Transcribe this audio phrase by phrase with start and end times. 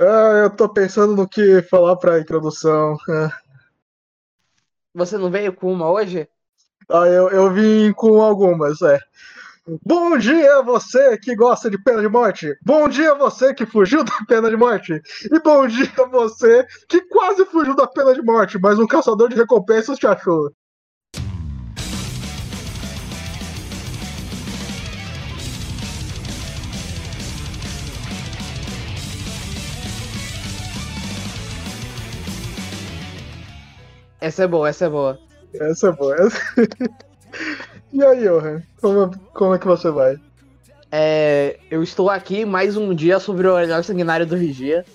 [0.00, 2.96] Ah, eu tô pensando no que falar pra introdução.
[3.08, 3.30] Ah,
[4.94, 6.28] Você não veio com uma hoje?
[6.88, 8.98] Ah, eu, eu vim com algumas, é.
[9.86, 12.56] Bom dia você que gosta de pena de morte.
[12.64, 15.00] Bom dia você que fugiu da pena de morte.
[15.32, 19.36] E bom dia você que quase fugiu da pena de morte, mas um caçador de
[19.36, 20.50] recompensas te achou.
[34.20, 35.18] Essa é boa, essa é boa.
[35.54, 36.14] Essa é boa.
[36.16, 36.38] Essa...
[37.92, 38.62] e aí, Johan?
[38.80, 40.18] Como, como é que você vai?
[40.92, 44.84] É, eu estou aqui mais um dia sobre o olhar sanguinário do Vigia.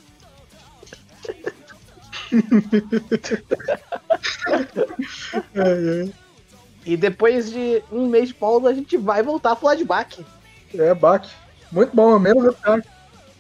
[5.54, 6.10] É,
[6.86, 10.08] E depois de um mês de pausa, a gente vai voltar a falar de Bach.
[10.74, 11.28] é, é Bach.
[11.72, 12.88] Muito bom, menos esse arco.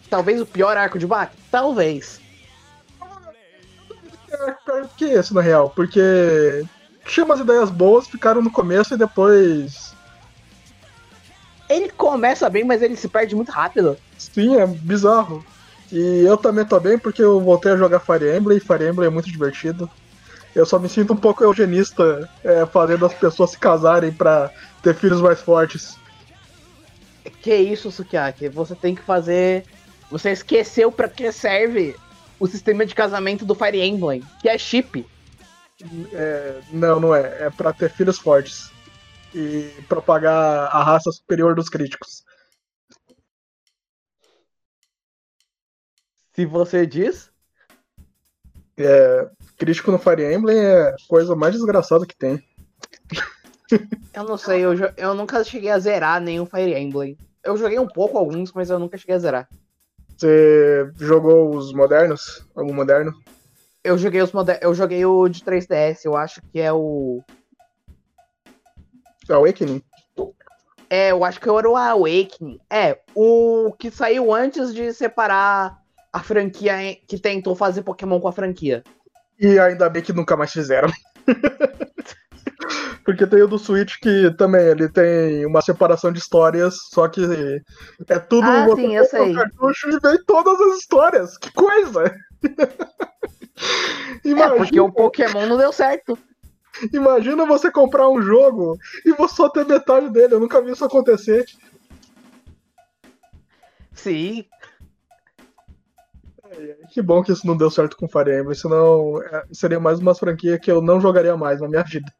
[0.09, 1.31] Talvez o pior arco de Bach?
[1.52, 2.20] Talvez.
[4.31, 6.66] É pior que esse, na real, porque
[7.05, 9.94] tinha umas ideias boas, ficaram no começo e depois.
[11.69, 13.97] Ele começa bem, mas ele se perde muito rápido.
[14.17, 15.44] Sim, é bizarro.
[15.91, 19.08] E eu também tô bem porque eu voltei a jogar Fire Emblem, e Fire Emblem
[19.08, 19.89] é muito divertido.
[20.55, 24.50] Eu só me sinto um pouco eugenista é, fazendo as pessoas se casarem pra
[24.81, 25.97] ter filhos mais fortes.
[27.41, 28.47] Que isso, Sukiyaki?
[28.50, 29.66] Você tem que fazer.
[30.09, 31.95] Você esqueceu pra que serve
[32.39, 35.05] o sistema de casamento do Fire Emblem, que é chip.
[36.14, 37.44] É, não, não é.
[37.44, 38.72] É pra ter filhos fortes.
[39.33, 42.23] E propagar a raça superior dos críticos.
[46.33, 47.30] Se você diz.
[48.78, 52.44] É, crítico no Fire Emblem é a coisa mais desgraçada que tem.
[54.13, 57.17] Eu não sei, eu, eu nunca cheguei a zerar nenhum Fire Emblem.
[57.44, 59.50] Eu joguei um pouco alguns, mas eu nunca cheguei a zerar.
[60.17, 62.45] Você jogou os modernos?
[62.55, 63.13] Algum moderno?
[63.83, 64.57] Eu joguei os moder...
[64.61, 67.22] Eu joguei o de 3DS, eu acho que é o.
[69.30, 69.84] Awakening?
[70.90, 72.59] É, eu acho que era o Awakening.
[72.69, 75.81] É, o que saiu antes de separar
[76.13, 78.84] a franquia que tentou fazer Pokémon com a franquia.
[79.40, 80.90] E ainda bem que nunca mais fizeram.
[83.05, 87.21] Porque tem o do Switch que também ele tem uma separação de histórias, só que
[88.09, 89.33] é tudo Ah, você sim, eu o sei.
[89.33, 91.38] cartucho e vem todas as histórias.
[91.38, 92.03] Que coisa!
[93.57, 96.17] É, imagina, porque o Pokémon não deu certo.
[96.91, 100.33] imagina você comprar um jogo e você só ter metade dele.
[100.33, 101.45] Eu nunca vi isso acontecer.
[103.93, 104.43] Sim.
[106.91, 110.13] Que bom que isso não deu certo com Fire Emblem, senão é, seria mais uma
[110.13, 112.11] franquia que eu não jogaria mais na minha vida.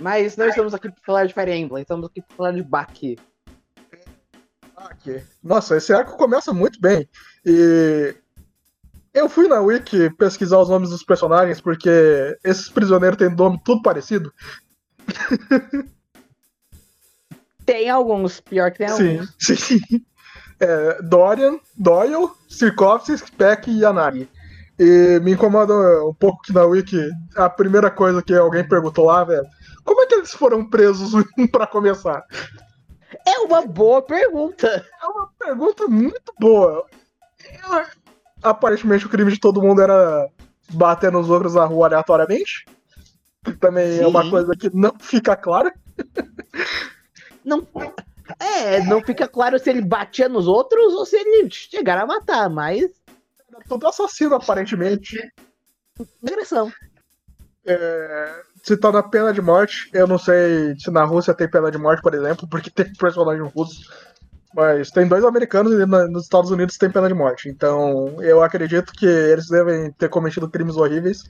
[0.00, 3.18] Mas não estamos aqui para falar de Fire Emblem, estamos aqui para falar de Baki.
[4.76, 5.22] Aqui.
[5.42, 7.08] Nossa, esse arco começa muito bem.
[7.44, 8.14] E
[9.12, 13.82] eu fui na Wiki pesquisar os nomes dos personagens, porque esses prisioneiros têm nome tudo
[13.82, 14.32] parecido.
[17.66, 19.36] Tem alguns, pior que tem Sim, alguns.
[19.60, 19.80] sim.
[20.58, 24.26] É, Dorian, Doyle, Sirkovsky, Peck e Yanagi.
[24.78, 29.22] E me incomoda um pouco que na Wiki a primeira coisa que alguém perguntou lá,
[29.22, 29.44] velho,
[29.88, 31.12] como é que eles foram presos
[31.50, 32.22] pra começar?
[33.26, 34.86] É uma boa pergunta.
[35.02, 36.86] É uma pergunta muito boa.
[38.42, 40.28] Aparentemente o crime de todo mundo era
[40.68, 42.66] bater nos outros na rua aleatoriamente.
[43.58, 44.30] Também é uma Sim.
[44.30, 45.72] coisa que não fica clara.
[47.42, 47.66] Não.
[48.38, 52.50] É, não fica claro se ele batia nos outros ou se ele chegaram a matar,
[52.50, 52.84] mas.
[53.48, 55.16] Era tudo assassino, aparentemente.
[56.22, 56.70] Direção.
[57.70, 61.70] É, se tá na pena de morte, eu não sei se na Rússia tem pena
[61.70, 63.80] de morte, por exemplo, porque tem personagem russo.
[64.54, 67.48] Mas tem dois americanos e na- nos Estados Unidos tem pena de morte.
[67.50, 71.22] Então eu acredito que eles devem ter cometido crimes horríveis.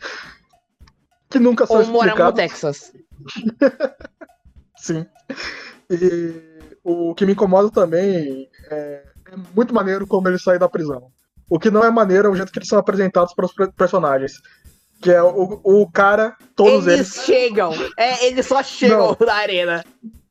[1.28, 2.36] Que nunca são Ou morar no explicados.
[2.40, 2.92] Texas.
[4.76, 5.04] Sim.
[5.90, 6.42] E
[6.84, 11.10] o que me incomoda também é, é muito maneiro como eles saem da prisão.
[11.50, 13.72] O que não é maneiro é o jeito que eles são apresentados para os per-
[13.72, 14.32] personagens.
[15.00, 17.24] Que é o, o cara, todos Eles eles.
[17.24, 17.72] chegam.
[17.96, 19.84] É, eles só chegam na arena.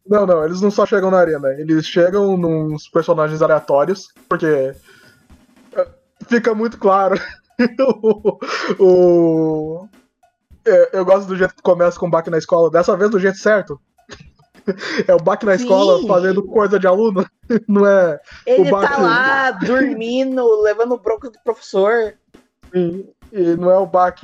[0.05, 5.87] Não, não, eles não só chegam na arena, eles chegam nos personagens aleatórios, porque é,
[6.29, 7.19] fica muito claro
[7.79, 8.39] o.
[8.79, 9.87] o-
[10.65, 13.19] é, eu gosto do jeito que começa com o Bach na escola, dessa vez do
[13.19, 13.79] jeito certo.
[15.07, 15.63] É o Bach na Sim.
[15.63, 17.25] escola fazendo coisa de aluno,
[17.69, 22.13] não é Ele Bach- tá lá dormindo, levando bronca do professor,
[22.73, 24.19] e, e não é o Bach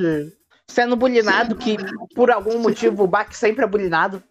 [0.68, 1.78] sendo bulinado, que
[2.16, 4.22] por algum motivo o Bach sempre é bulinado.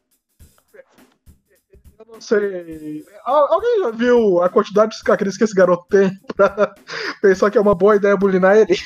[2.10, 3.04] não sei.
[3.24, 6.74] Al- Alguém já viu a quantidade de cicatriz que esse garoto tem pra
[7.22, 8.76] pensar que é uma boa ideia bulinar ele?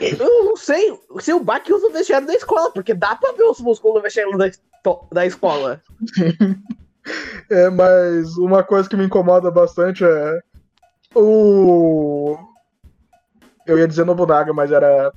[0.00, 3.44] Eu não sei se o Bach usa o vestiário da escola, porque dá pra ver
[3.44, 4.50] os músculos no vestiário da,
[5.12, 5.82] da escola.
[7.48, 10.40] É, mas uma coisa que me incomoda bastante é
[11.14, 12.36] o.
[13.66, 15.12] Eu ia dizer Nobunaga, mas era.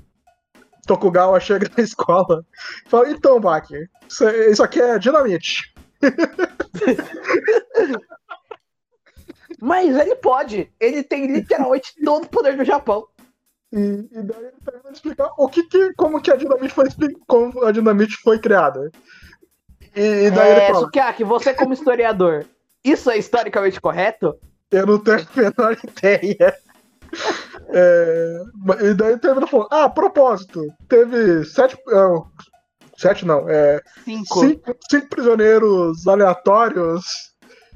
[0.88, 2.44] Tokugawa chega na escola
[2.86, 5.74] e fala: Então, Baki, isso, é- isso aqui é dinamite.
[9.62, 10.72] Mas ele pode.
[10.80, 13.08] Ele tem literalmente todo o poder do Japão.
[13.72, 16.88] E, e daí ele termina de explicar o que, que como que a dinamite foi,
[17.28, 18.90] como a dinamite foi criada.
[19.96, 22.46] E, e daí ele É, fala: Sukiyaki, você como historiador,
[22.84, 24.36] isso é historicamente correto?
[24.72, 26.56] Eu não tenho a menor ideia.
[27.72, 28.42] É,
[28.82, 31.78] e daí termina falando: Ah, a propósito, teve sete.
[31.88, 32.28] não,
[32.98, 33.82] sete não, é.
[34.04, 34.40] Cinco.
[34.40, 37.30] Cinco, cinco prisioneiros aleatórios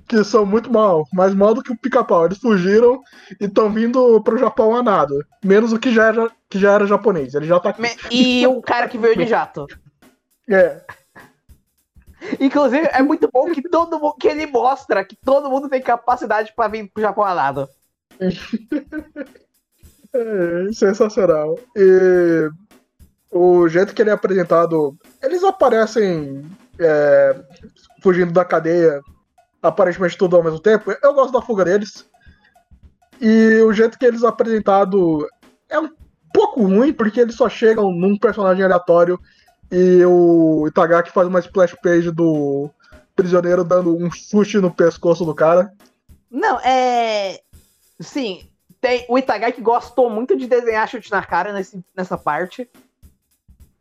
[0.07, 2.25] que são muito mal, mais mal do que o pica-pau.
[2.25, 3.01] Eles fugiram
[3.39, 5.15] e estão vindo pro Japão a nada.
[5.43, 7.33] Menos o que já era, que já era japonês.
[7.33, 7.81] Ele já tá aqui.
[8.11, 9.65] E o cara que veio de jato.
[10.49, 10.81] É,
[12.39, 16.53] Inclusive, é muito bom que todo mundo, que ele mostra que todo mundo tem capacidade
[16.55, 17.69] pra vir pro Japão a nada.
[20.13, 21.57] é sensacional.
[21.75, 22.49] E
[23.31, 26.45] o jeito que ele é apresentado, eles aparecem
[26.79, 27.35] é,
[28.01, 29.01] fugindo da cadeia,
[29.61, 30.95] aparentemente tudo ao mesmo tempo.
[31.01, 32.05] Eu gosto da fuga deles.
[33.19, 35.27] E o jeito que eles apresentado
[35.69, 35.89] é um
[36.33, 39.19] pouco ruim, porque eles só chegam num personagem aleatório
[39.71, 42.69] e o Itagaki faz uma splash page do
[43.15, 45.71] prisioneiro dando um chute no pescoço do cara.
[46.29, 47.39] Não, é.
[47.99, 48.41] Sim,
[48.83, 52.69] tem o Itagaki gostou muito de desenhar chute na cara nesse, nessa parte.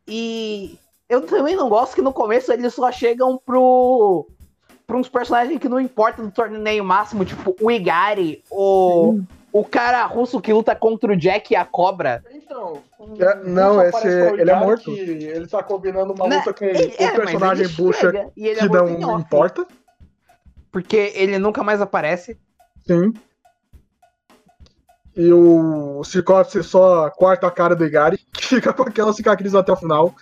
[0.07, 0.79] E
[1.09, 4.29] eu também não gosto que no começo eles só chegam pro.
[4.87, 9.21] pra uns personagens que não importam do torneio máximo, tipo o Igari, o,
[9.53, 12.23] o cara russo que luta contra o Jack e a cobra.
[12.31, 12.81] Então,
[13.45, 14.93] não, esse, ele é morto.
[14.93, 16.37] ele tá combinando uma Né?
[16.39, 19.15] luta com Ele- o é, mas personagem bucha chega e ele é que morto não
[19.15, 19.67] off, importa.
[20.71, 22.39] Porque ele nunca mais aparece.
[22.87, 23.13] Sim.
[25.17, 29.73] E o Ciclope só corta a cara do Igari, que fica com aquela cicatriz até
[29.73, 30.15] o final.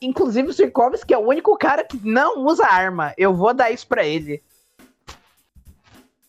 [0.00, 3.12] Inclusive o Sirkovski é o único cara que não usa arma.
[3.16, 4.42] Eu vou dar isso pra ele.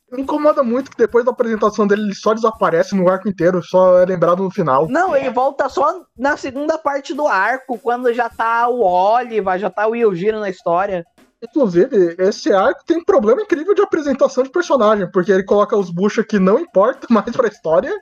[0.09, 3.99] Me incomoda muito que depois da apresentação dele ele só desaparece no arco inteiro, só
[3.99, 4.87] é lembrado no final.
[4.87, 9.69] Não, ele volta só na segunda parte do arco, quando já tá o Oliva, já
[9.69, 11.05] tá o Yujiro na história.
[11.43, 15.91] Inclusive, esse arco tem um problema incrível de apresentação de personagem, porque ele coloca os
[15.91, 17.93] bucha que não importam mais pra história.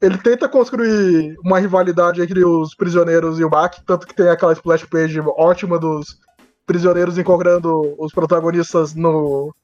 [0.00, 4.52] Ele tenta construir uma rivalidade entre os prisioneiros e o Baki, tanto que tem aquela
[4.52, 6.18] splash page ótima dos
[6.66, 9.54] prisioneiros encontrando os protagonistas no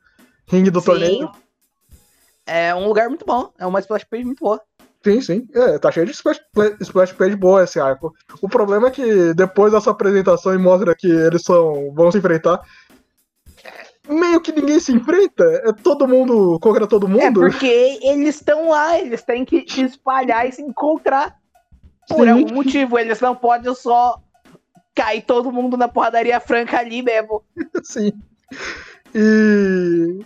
[0.47, 0.87] ringue do Sim.
[0.87, 1.31] torneio.
[2.47, 4.61] É um lugar muito bom, é uma splash page muito boa.
[5.03, 5.49] Sim, sim.
[5.55, 6.41] É, tá cheio de splash,
[6.81, 8.13] splash page boa esse arco.
[8.43, 12.61] O problema é que depois dessa apresentação e mostra que eles são, vão se enfrentar,
[14.09, 15.45] meio que ninguém se enfrenta.
[15.65, 17.41] É todo mundo contra todo É mundo.
[17.41, 21.37] porque eles estão lá, eles têm que espalhar e se encontrar.
[22.09, 22.31] Por Sim.
[22.31, 24.21] algum motivo, eles não podem só
[24.95, 27.43] cair todo mundo na porradaria franca ali mesmo.
[27.85, 28.13] Sim.
[29.15, 30.25] E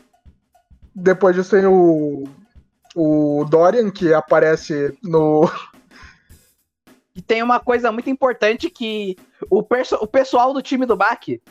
[0.94, 2.25] depois disso tem o,
[2.94, 5.50] o Dorian, que aparece no.
[7.14, 9.16] E tem uma coisa muito importante que
[9.50, 11.42] o, perso- o pessoal do time do Bak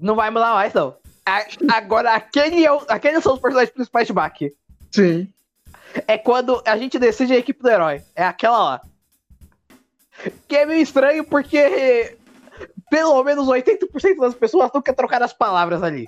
[0.00, 0.94] não vai mudar mais, não.
[1.26, 4.52] A- agora, aquele é o- aqueles são os personagens principais de Bak.
[4.92, 5.28] Sim.
[6.06, 8.02] É quando a gente decide a equipe do herói.
[8.14, 8.80] É aquela lá.
[10.48, 12.16] Que é meio estranho porque
[12.90, 16.06] pelo menos 80% das pessoas nunca trocaram as palavras ali.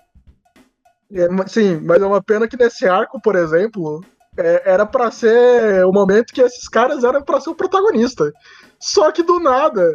[1.13, 4.05] É, sim, mas é uma pena que nesse arco, por exemplo,
[4.37, 8.33] é, era pra ser o momento que esses caras eram pra ser o protagonista.
[8.79, 9.91] Só que do nada.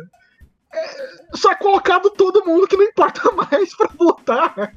[0.74, 0.90] é,
[1.36, 4.76] só é colocado todo mundo que não importa mais pra lutar.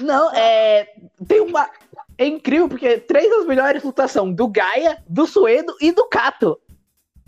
[0.00, 0.88] Não, é.
[1.26, 1.68] Tem uma.
[2.16, 6.58] É incrível porque três das melhores lutas são do Gaia, do Suedo e do Kato.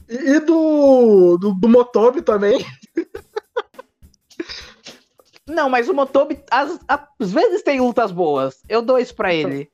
[0.09, 2.65] E, e do, do, do Motobi também.
[5.47, 8.63] Não, mas o Motobi às, às vezes tem lutas boas.
[8.69, 9.71] Eu dou isso pra ele.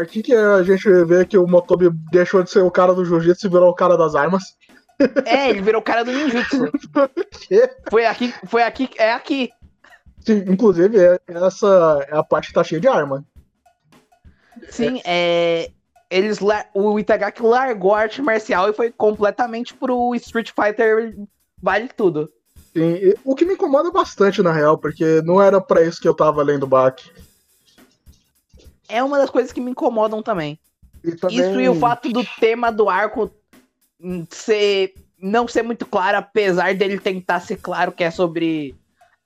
[0.00, 3.46] Aqui que a gente vê que o Motobi deixou de ser o cara do Jiu-Jitsu
[3.46, 4.42] e virou o cara das armas.
[5.24, 6.70] É, ele virou o cara do ninjutsu.
[7.48, 7.70] quê?
[7.90, 9.50] Foi aqui, foi aqui, é aqui.
[10.24, 13.24] Sim, inclusive, é- essa é a parte que tá cheia de arma.
[14.70, 15.70] Sim, é.
[16.10, 21.16] Eles lar- o Itagaki largou a arte marcial e foi completamente pro Street Fighter
[21.62, 22.28] vale tudo.
[22.76, 26.14] Sim, o que me incomoda bastante, na real, porque não era pra isso que eu
[26.14, 27.00] tava lendo Bach.
[28.88, 30.58] É uma das coisas que me incomodam também.
[31.02, 33.30] E também- Isso e o fato do tema do arco
[34.00, 38.74] hum, ser não ser muito claro, apesar dele tentar ser claro que é sobre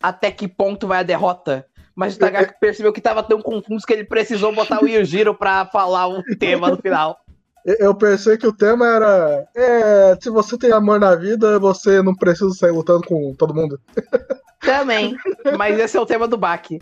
[0.03, 1.67] até que ponto vai a derrota.
[1.95, 5.65] Mas o Tagaki percebeu que tava tão confuso que ele precisou botar o Yujiro pra
[5.67, 7.19] falar o tema no final.
[7.65, 9.49] Eu pensei que o tema era.
[9.57, 13.81] É, se você tem amor na vida, você não precisa sair lutando com todo mundo.
[14.61, 15.17] Também.
[15.57, 16.81] Mas esse é o tema do Baki.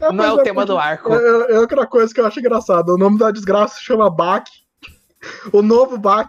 [0.00, 1.12] É, Não é o tema do arco.
[1.12, 2.90] É, é outra coisa que eu acho engraçado.
[2.90, 4.44] O nome da desgraça se chama Bach.
[5.52, 6.28] O novo Bach.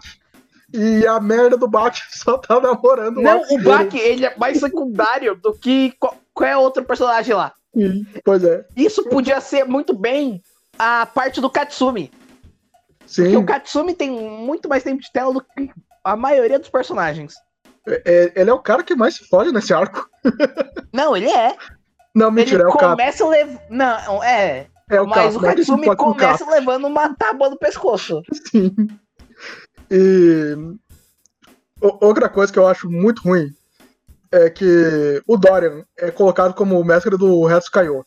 [0.72, 3.58] E a merda do Bach só tá namorando Não, o.
[3.62, 7.52] Baki, ele é mais secundário do que qual- qualquer outro personagem lá.
[7.74, 8.64] Sim, Pois é.
[8.76, 10.42] Isso podia ser muito bem
[10.78, 12.10] a parte do Katsumi.
[13.00, 13.36] Porque Sim.
[13.36, 15.70] o Katsumi tem muito mais tempo de tela do que
[16.04, 17.34] a maioria dos personagens.
[17.86, 20.08] É- ele é o cara que mais se fode nesse arco.
[20.92, 21.56] Não, ele é.
[22.14, 22.90] Não, mentira, ele é o Kato.
[22.90, 23.60] começa levando.
[23.70, 24.66] Não, é.
[24.88, 28.22] É o mas o se Katsumi o começa levando uma tábua no pescoço.
[28.50, 28.74] Sim.
[29.90, 30.54] E
[31.80, 33.48] outra coisa que eu acho muito ruim
[34.32, 38.04] é que o Dorian é colocado como o mestre do resto Kaiô.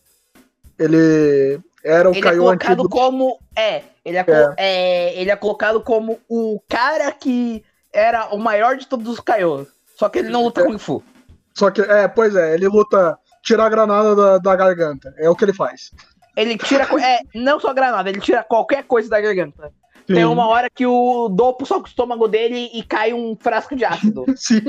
[0.79, 2.89] Ele era o ele é colocado antigo.
[2.89, 3.39] como.
[3.55, 8.75] É ele é, co- é, ele é colocado como o cara que era o maior
[8.77, 9.65] de todos os Kaiô.
[9.97, 10.65] Só que ele não luta É.
[10.65, 11.03] Kung Fu.
[11.53, 15.13] Só que, é, pois é, ele luta tirar a granada da, da garganta.
[15.17, 15.91] É o que ele faz.
[16.35, 16.85] Ele tira.
[17.01, 19.71] É, não só granada, ele tira qualquer coisa da garganta.
[20.05, 20.23] Tem Sim.
[20.25, 24.25] uma hora que o dopo soca o estômago dele e cai um frasco de ácido.
[24.35, 24.61] Sim.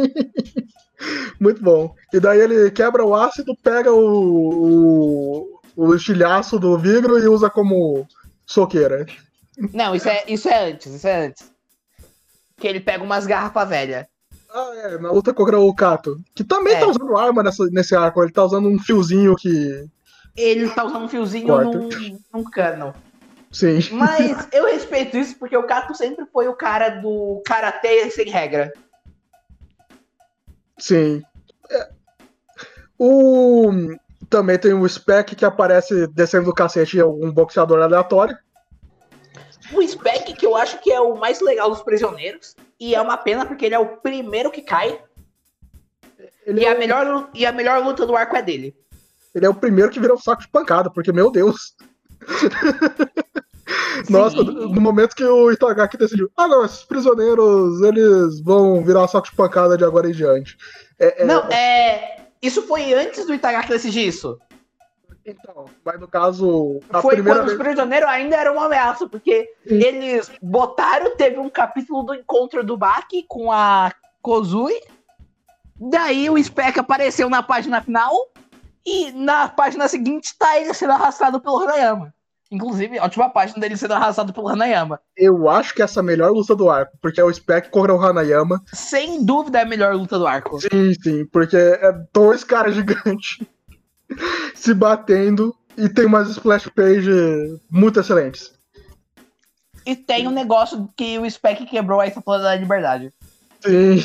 [1.40, 1.94] Muito bom.
[2.12, 7.50] E daí ele quebra o ácido, pega o, o, o estilhaço do vidro e usa
[7.50, 8.06] como
[8.46, 9.06] soqueira.
[9.72, 11.50] Não, isso é, isso é antes, isso é antes.
[12.56, 14.06] Que ele pega umas garrafas velhas.
[14.52, 16.16] Ah, é, na luta contra o Kato.
[16.34, 16.80] Que também É.
[16.80, 18.22] tá usando arma nessa, nesse arco.
[18.22, 19.84] Ele tá usando um fiozinho que.
[20.36, 21.88] Ele tá usando um fiozinho num,
[22.32, 22.94] num cano.
[23.54, 23.78] Sim.
[23.92, 28.72] Mas eu respeito isso porque o Kato sempre foi o cara do karatê sem regra.
[30.76, 31.22] Sim.
[31.70, 31.88] É.
[32.98, 33.70] O.
[34.28, 38.36] Também tem o Spec que aparece descendo do cacete um boxeador aleatório.
[39.72, 42.56] O Spec, que eu acho que é o mais legal dos prisioneiros.
[42.80, 45.00] E é uma pena porque ele é o primeiro que cai.
[46.44, 48.76] Ele, E é, a melhor, e a melhor luta do arco é dele.
[49.32, 51.76] ele é o primeiro que vira um saco de pancada, porque, meu Deus.
[54.10, 59.30] Nossa, no momento que o Itagaki decidiu, ah não, esses prisioneiros, eles vão virar saco
[59.30, 60.56] de pancada de agora em diante.
[60.98, 62.16] É, é- Não, é.
[62.42, 64.38] Isso foi antes do Itagaki decidir isso.
[65.24, 67.58] Então, mas no caso, foi quando os vez.
[67.58, 69.80] prisioneiros ainda eram uma ameaça, porque Sim.
[69.82, 73.90] eles botaram, teve um capítulo do encontro do Baki com a
[74.20, 74.78] Kozui.
[75.80, 78.12] Daí o Spec apareceu na página final.
[78.86, 82.13] E na página seguinte tá ele sendo arrastado pelo Hanayama.
[82.54, 85.00] Inclusive, a última página dele sendo arrastado pelo Hanayama.
[85.16, 87.92] Eu acho que essa é a melhor luta do arco, porque é o Spec contra
[87.92, 88.62] o Hanayama.
[88.72, 90.60] Sem dúvida é a melhor luta do arco.
[90.60, 93.44] Sim, sim, porque é dois caras gigantes
[94.54, 97.10] se batendo e tem umas splash page
[97.68, 98.52] muito excelentes.
[99.84, 103.12] E tem um negócio que o Spec quebrou a Estátua da Liberdade.
[103.60, 103.96] Sim.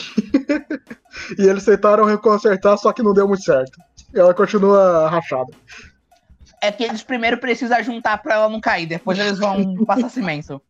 [1.38, 3.78] e eles tentaram reconsertar, só que não deu muito certo.
[4.14, 5.52] Ela continua rachada.
[6.62, 10.62] É que eles primeiro precisam juntar pra ela não cair, depois eles vão passar cimento.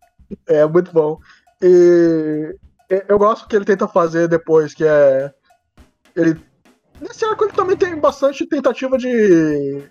[0.47, 1.19] É muito bom.
[1.61, 2.55] E
[3.07, 5.31] eu gosto que ele tenta fazer depois, que é.
[6.15, 6.39] Ele.
[6.99, 9.83] Nesse arco ele também tem bastante tentativa de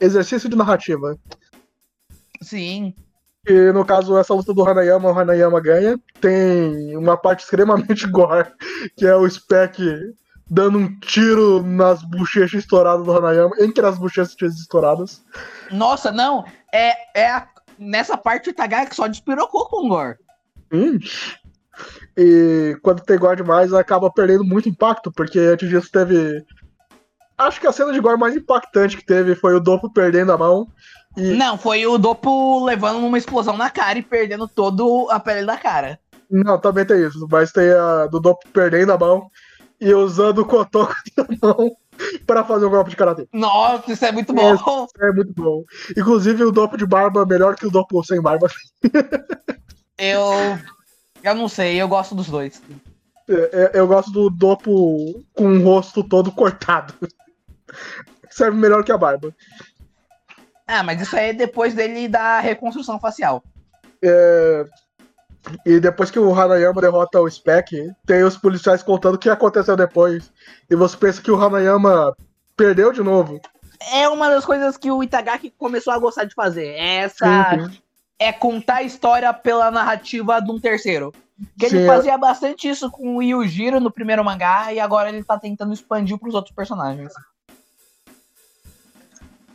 [0.00, 1.16] exercício de narrativa.
[2.40, 2.94] Sim.
[3.46, 5.98] E no caso, essa luta do Hanayama, o Hanayama ganha.
[6.20, 8.48] Tem uma parte extremamente gore,
[8.96, 9.78] que é o Spec
[10.50, 15.22] dando um tiro nas bochechas estouradas do Hanayama, entre as bochechas estouradas.
[15.70, 16.44] Nossa, não.
[16.72, 20.18] É, é a- nessa parte o Tagaki só despirocou com o Gore.
[20.72, 20.98] Hum.
[22.16, 26.44] E quando tem gore demais, acaba perdendo muito impacto, porque antes disso teve.
[27.38, 30.36] Acho que a cena de gore mais impactante que teve foi o Dopo perdendo a
[30.36, 30.66] mão.
[31.16, 35.46] E Não, foi o Dopo levando uma explosão na cara e perdendo todo a pele
[35.46, 35.98] da cara.
[36.30, 39.30] Não, também tem isso, mas tem a do Dopo perdendo a mão
[39.80, 41.76] e usando o cotoco da mão
[42.26, 43.28] para fazer um golpe de karatê.
[43.32, 44.56] Nossa, isso é muito bom.
[45.00, 45.64] É muito bom.
[45.96, 48.48] Inclusive o Dopo de barba é melhor que o Dopo sem barba.
[49.98, 50.58] Eu.
[51.22, 52.62] Eu não sei, eu gosto dos dois.
[53.28, 53.34] É,
[53.74, 56.94] é, Eu gosto do Dopo com o rosto todo cortado.
[58.30, 59.34] Serve melhor que a barba.
[60.66, 63.44] Ah, mas isso aí é depois dele da reconstrução facial.
[64.02, 64.64] É,
[65.64, 67.70] E depois que o Hanayama derrota o Spec,
[68.06, 70.30] tem os policiais contando o que aconteceu depois.
[70.68, 72.14] E você pensa que o Hanayama
[72.56, 73.40] perdeu de novo.
[73.92, 76.74] É uma das coisas que o Itagaki começou a gostar de fazer.
[76.76, 77.56] Essa.
[77.56, 77.70] Uhum.
[78.18, 81.12] É contar a história pela narrativa de um terceiro.
[81.58, 81.86] Que ele Sim, é.
[81.86, 86.18] fazia bastante isso com o Yujiro no primeiro mangá e agora ele tá tentando expandir
[86.18, 87.14] pros outros personagens.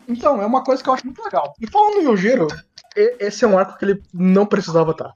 [0.08, 1.54] Então, é uma coisa que eu acho muito legal.
[1.62, 2.48] E falando em Yujiro,
[2.96, 5.14] esse é um arco que ele não precisava estar.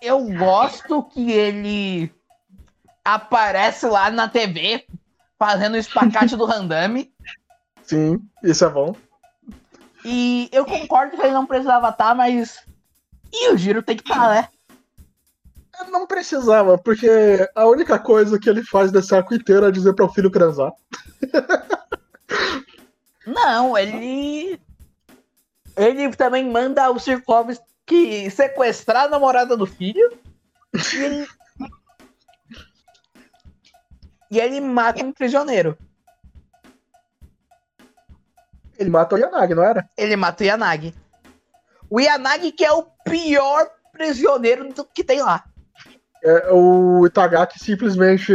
[0.00, 2.12] Eu gosto que ele
[3.04, 4.86] aparece lá na TV
[5.38, 7.12] fazendo o espacate do Randami.
[7.82, 8.94] Sim, isso é bom.
[10.04, 12.64] E eu concordo que ele não precisava estar, mas.
[13.32, 14.48] E o Giro tem que estar, né?
[15.78, 17.08] Eu Não precisava, porque
[17.54, 20.72] a única coisa que ele faz desse arco inteiro é dizer para o filho transar.
[23.26, 24.60] Não, ele.
[25.76, 26.98] Ele também manda o
[27.86, 30.18] Sirkovski sequestrar a namorada do filho.
[30.74, 31.28] E ele.
[34.30, 35.78] E ele mata um prisioneiro.
[38.76, 39.88] Ele mata o Yanagi, não era?
[39.96, 40.94] Ele mata o Yanagi.
[41.88, 45.44] O Yanagi que é o pior prisioneiro que tem lá.
[46.22, 48.32] É, o Itagaki simplesmente.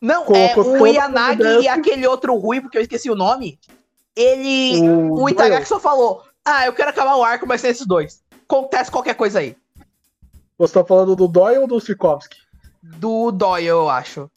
[0.00, 3.58] Não, é o Yanagi e aquele outro ruivo, que eu esqueci o nome.
[4.14, 4.88] Ele.
[4.88, 8.22] O, O Itagaki só falou: Ah, eu quero acabar o arco, mas sem esses dois.
[8.48, 9.54] Acontece qualquer coisa aí.
[10.56, 12.38] Você tá falando do Doyle ou do Sikovsky?
[12.82, 14.30] Do Doyle, eu acho.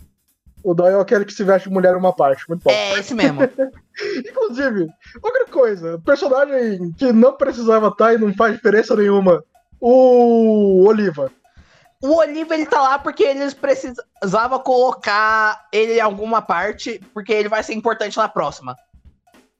[0.63, 2.47] O Doyle é aquele que se veste de mulher uma parte.
[2.47, 2.71] Muito bom.
[2.71, 3.39] É esse mesmo.
[4.29, 4.87] Inclusive,
[5.23, 9.43] outra coisa, personagem que não precisava estar e não faz diferença nenhuma.
[9.79, 11.31] O Oliva.
[12.03, 17.49] o Oliva, ele tá lá porque eles precisavam colocar ele em alguma parte, porque ele
[17.49, 18.75] vai ser importante na próxima.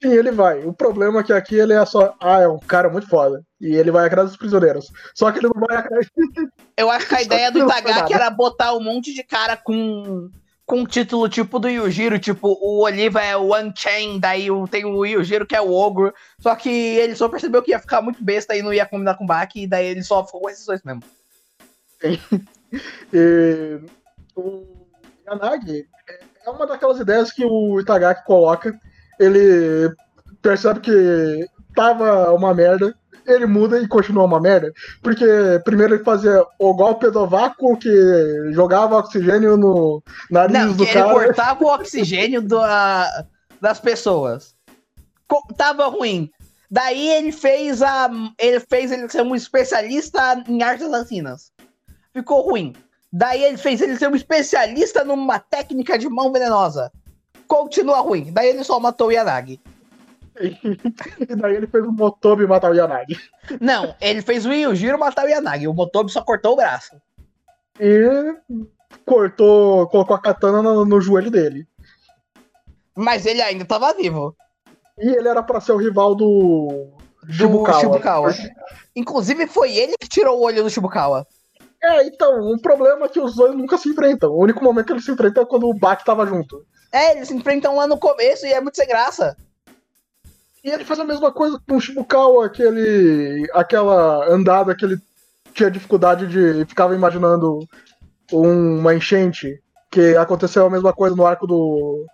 [0.01, 0.63] Sim, ele vai.
[0.65, 2.15] O problema é que aqui ele é só.
[2.19, 3.43] Ah, é um cara muito foda.
[3.59, 4.87] E ele vai atrás dos prisioneiros.
[5.13, 6.07] Só que ele não vai atrás.
[6.75, 10.29] Eu acho que a ideia do Itagaki era botar um monte de cara com
[10.63, 14.85] com um título tipo do Yujiro, tipo, o Oliva é o Unchain, daí o- tem
[14.85, 18.23] o Yujiro que é o Ogro, só que ele só percebeu que ia ficar muito
[18.23, 20.65] besta e não ia combinar com o Baki, e daí ele só ficou com esses
[20.65, 21.03] dois mesmo.
[23.13, 23.79] E
[24.33, 24.63] o
[25.27, 25.85] Yanagi
[26.45, 28.73] é uma daquelas ideias que o Itagaki coloca.
[29.23, 29.93] Ele
[30.41, 32.93] percebe que tava uma merda,
[33.27, 34.73] ele muda e continua uma merda.
[35.01, 35.25] Porque
[35.63, 37.89] primeiro ele fazia o golpe do vácuo que
[38.51, 41.13] jogava oxigênio no nariz Não, do que ele cara.
[41.13, 43.25] cortava o oxigênio da-
[43.61, 44.55] das pessoas.
[45.27, 46.29] Co- tava ruim.
[46.69, 48.09] Daí ele fez a.
[48.39, 51.51] Ele fez ele ser um especialista em artes assassinas.
[52.13, 52.73] Ficou ruim.
[53.13, 56.89] Daí ele fez ele ser um especialista numa técnica de mão venenosa.
[57.51, 58.31] Continua ruim.
[58.31, 59.59] Daí ele só matou o Yanagi.
[60.39, 63.19] e daí ele fez o Motobi matar o Yanagi.
[63.59, 65.67] Não, ele fez o Yujiro matar o Yanagi.
[65.67, 66.95] O Motobi só cortou o braço.
[67.77, 68.33] E
[69.05, 71.67] cortou, colocou a katana no, no joelho dele.
[72.95, 74.33] Mas ele ainda tava vivo.
[74.97, 76.87] E ele era pra ser o rival do
[77.21, 77.81] Do Shibukawa.
[77.81, 78.33] Shibukawa.
[78.95, 81.27] Inclusive, foi ele que tirou o olho do Shibukawa.
[81.83, 84.31] É, então, o problema é que os dois nunca se enfrentam.
[84.31, 86.65] O único momento que eles se enfrentam é quando o Baki tava junto.
[86.91, 89.35] É, eles se enfrentam lá no começo e é muito sem graça.
[90.63, 94.97] E ele faz a mesma coisa com o Shibukawa, aquele, aquela andada que ele
[95.53, 96.65] tinha dificuldade de.
[96.65, 97.59] ficava imaginando
[98.31, 99.61] um- uma enchente.
[99.89, 102.05] Que aconteceu a mesma coisa no arco do,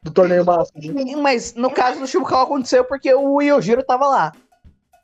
[0.00, 0.80] do torneio máximo.
[1.20, 4.32] Mas no caso do Shibukawa aconteceu porque o Yojiro tava lá.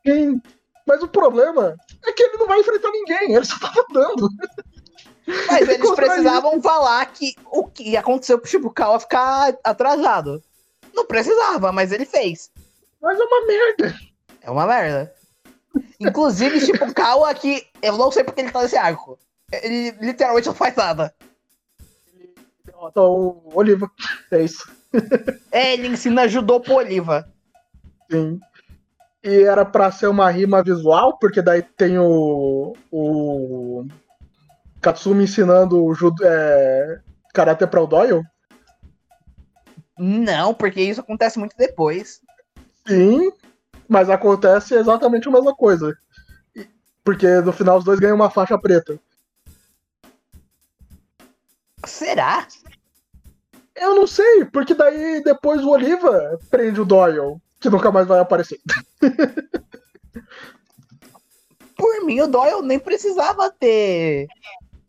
[0.06, 0.40] Sim.
[0.86, 1.74] Mas o problema
[2.06, 4.28] é que ele não vai enfrentar ninguém, ele só tava andando.
[5.26, 10.42] Mas eles precisavam falar que o que aconteceu pro Shibukawa ficar atrasado.
[10.94, 12.50] Não precisava, mas ele fez.
[13.00, 13.94] Mas é uma merda.
[14.42, 15.12] É uma merda.
[15.98, 19.18] Inclusive, Shibukawa que eu não sei porque ele tá nesse arco.
[19.50, 21.14] Ele literalmente não faz nada.
[22.64, 23.90] Derrota o Oliva.
[24.30, 24.70] É isso.
[25.50, 27.28] É, ele ensina judô pro Oliva.
[28.10, 28.40] Sim.
[29.22, 32.74] E era pra ser uma rima visual, porque daí tem o.
[32.90, 33.86] o
[34.82, 37.00] Katsumi ensinando o judo, é,
[37.32, 38.22] karatê pra o Doyle.
[39.96, 42.20] Não, porque isso acontece muito depois.
[42.86, 43.30] Sim,
[43.88, 45.96] mas acontece exatamente a mesma coisa.
[47.04, 48.98] Porque no final os dois ganham uma faixa preta.
[51.86, 52.46] Será?
[53.76, 58.18] Eu não sei, porque daí depois o Oliva prende o Doyle, que nunca mais vai
[58.20, 58.60] aparecer.
[61.76, 64.26] Por mim, o Doyle nem precisava ter.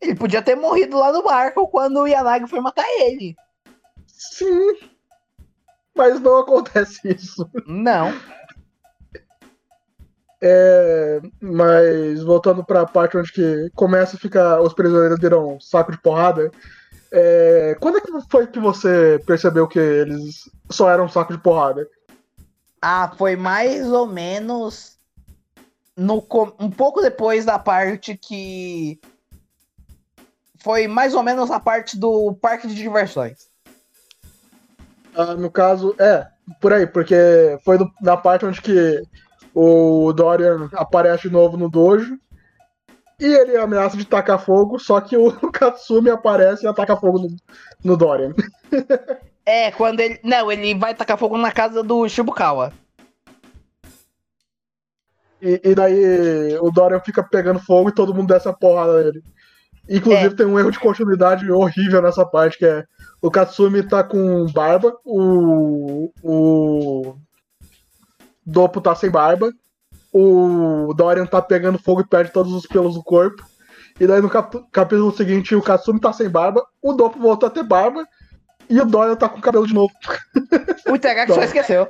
[0.04, 3.34] Ele podia ter morrido lá no barco quando o Yanagi foi matar ele.
[4.06, 4.76] Sim,
[5.94, 7.48] mas não acontece isso.
[7.66, 8.12] Não.
[10.42, 15.60] É, mas voltando para a parte onde que começa a ficar os prisioneiros viram um
[15.60, 16.50] saco de porrada.
[17.10, 21.38] É, quando é que foi que você percebeu que eles só eram um saco de
[21.38, 21.88] porrada?
[22.82, 24.98] Ah, foi mais ou menos
[25.96, 26.16] no,
[26.60, 29.00] um pouco depois da parte que.
[30.64, 33.50] Foi mais ou menos a parte do parque de diversões.
[35.14, 36.26] Ah, no caso, é,
[36.58, 37.14] por aí, porque
[37.62, 39.02] foi do, na parte onde que
[39.54, 42.18] o Dorian aparece de novo no dojo
[43.20, 47.36] e ele ameaça de tacar fogo, só que o Katsumi aparece e ataca fogo no,
[47.84, 48.32] no Dorian.
[49.46, 50.18] É, quando ele.
[50.24, 52.72] Não, ele vai tacar fogo na casa do Shibukawa.
[55.42, 59.22] E, e daí o Dorian fica pegando fogo e todo mundo desce a porrada nele.
[59.88, 60.36] Inclusive é.
[60.36, 62.84] tem um erro de continuidade horrível nessa parte, que é
[63.20, 67.16] o Katsumi tá com barba, o, o
[68.44, 69.52] Dopo tá sem barba,
[70.12, 73.44] o Dorian tá pegando fogo e perde todos os pelos do corpo.
[74.00, 77.50] E daí no cap capítulo seguinte o Katsumi tá sem barba, o Dopo voltou a
[77.50, 78.06] ter barba
[78.68, 79.92] e o Dorian tá com cabelo de novo.
[80.86, 81.88] O TH que só esqueceu.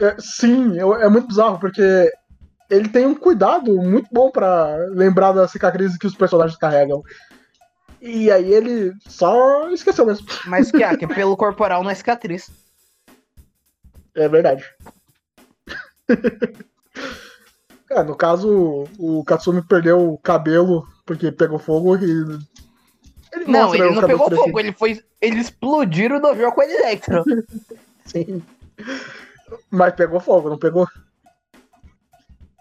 [0.00, 2.10] É, sim, é, é muito bizarro, porque
[2.70, 7.02] ele tem um cuidado muito bom para lembrar das cicatrizes que os personagens carregam.
[8.00, 10.26] E aí ele só esqueceu mesmo.
[10.46, 12.50] Mas que, é, que pelo corporal não é cicatriz.
[14.14, 14.64] É verdade.
[17.92, 22.10] É, no caso, o Katsumi perdeu o cabelo porque pegou fogo e.
[23.32, 25.02] Ele não, ele não pegou fogo, ele foi.
[25.20, 27.22] Eles explodiram no jogo com Electro.
[28.06, 28.42] Sim.
[29.70, 30.88] Mas pegou fogo, não pegou?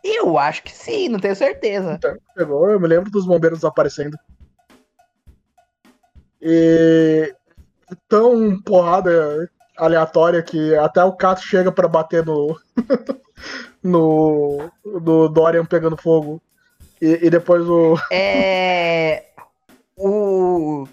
[0.03, 1.93] Eu acho que sim, não tenho certeza.
[1.93, 4.17] Então, eu me lembro dos bombeiros aparecendo.
[6.41, 7.33] E.
[8.07, 12.59] Tão porrada aleatória que até o Cato chega para bater no.
[13.83, 16.41] no, do Dorian pegando fogo.
[17.01, 17.95] E, e, depois o.
[18.11, 19.25] É.
[19.97, 20.87] O.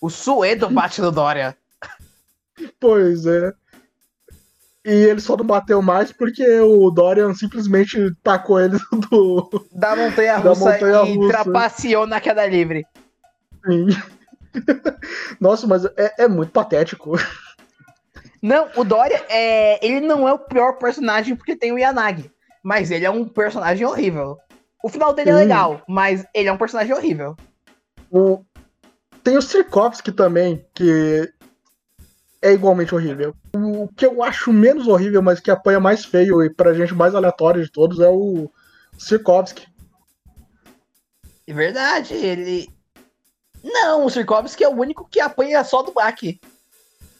[0.00, 1.54] O Suedo bate no Dorian.
[2.80, 3.52] Pois é.
[4.88, 8.78] E ele só não bateu mais porque o Dorian simplesmente tacou ele
[9.10, 9.68] do.
[9.70, 11.28] Da montanha russa da montanha e russa.
[11.28, 12.86] trapaceou na queda livre.
[13.66, 13.88] Sim.
[15.38, 17.18] Nossa, mas é, é muito patético.
[18.40, 22.30] Não, o Doria, é, ele não é o pior personagem porque tem o Yanagi.
[22.64, 24.38] Mas ele é um personagem horrível.
[24.82, 27.36] O final dele é legal, mas ele é um personagem horrível.
[28.10, 28.42] O...
[29.22, 31.30] Tem o Sirkovsky também, que
[32.40, 33.34] é igualmente horrível.
[33.54, 37.14] O que eu acho menos horrível, mas que apanha mais feio e pra gente mais
[37.14, 38.50] aleatório de todos é o
[38.98, 39.66] Sirkovsky.
[41.46, 42.68] É verdade, ele.
[43.62, 46.40] Não, o Sirkovsky é o único que apanha só do Baki.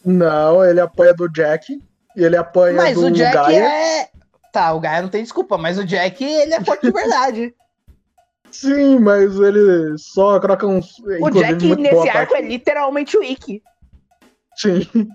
[0.04, 1.80] Não, ele apanha do Jack
[2.16, 3.64] e ele apanha mas do Mas o Jack Gaia.
[3.64, 4.10] é.
[4.52, 7.54] Tá, o Gaia não tem desculpa, mas o Jack, ele é forte de verdade.
[8.50, 10.98] Sim, mas ele só troca uns.
[11.20, 13.62] O Jack nesse arco é literalmente o Ikki.
[14.58, 14.86] Sim.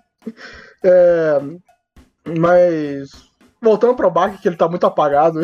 [0.85, 1.39] É,
[2.25, 3.09] mas
[3.63, 5.43] voltando pro Baki, que ele tá muito apagado,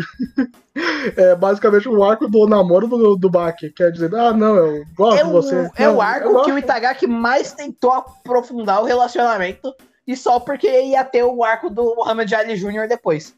[1.15, 3.71] é basicamente o arco do namoro do, do Baki.
[3.71, 5.71] Quer dizer, ah, não, eu gosto é de você.
[5.77, 9.73] É não, o arco que o Itagaki mais tentou aprofundar o relacionamento,
[10.05, 12.87] e só porque ia ter o arco do Muhammad Ali Jr.
[12.89, 13.33] depois.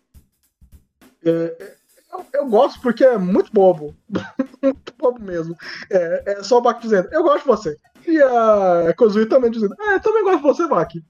[1.23, 1.73] É,
[2.11, 3.95] eu, eu, gosto porque é muito bobo.
[4.61, 5.55] muito bobo mesmo.
[5.91, 7.77] É, é só o Baki dizendo, eu gosto de você.
[8.07, 11.03] E a Kozui também dizendo, ah, eu também gosto de você.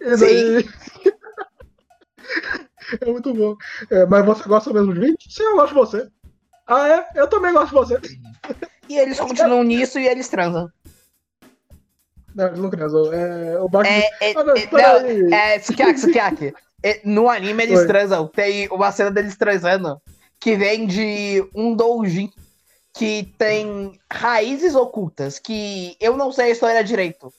[0.00, 0.68] E daí...
[3.00, 3.56] É muito bom.
[3.90, 5.14] É, mas você gosta mesmo de mim?
[5.28, 6.08] Sim, eu gosto de você.
[6.66, 7.08] Ah, é?
[7.14, 8.00] Eu também gosto de você.
[8.88, 10.70] E eles continuam nisso e eles transam.
[12.34, 13.12] Não, eles não transam.
[13.12, 13.90] É, o Baki...
[13.90, 16.54] É, é, ah, não, é, não, é, Sukiaki, Sukiaki.
[16.82, 18.26] É, no anime eles transam.
[18.28, 20.00] Tem uma cena deles transando
[20.40, 22.30] que vem de um doujin
[22.94, 27.32] que tem raízes ocultas que eu não sei a história direito.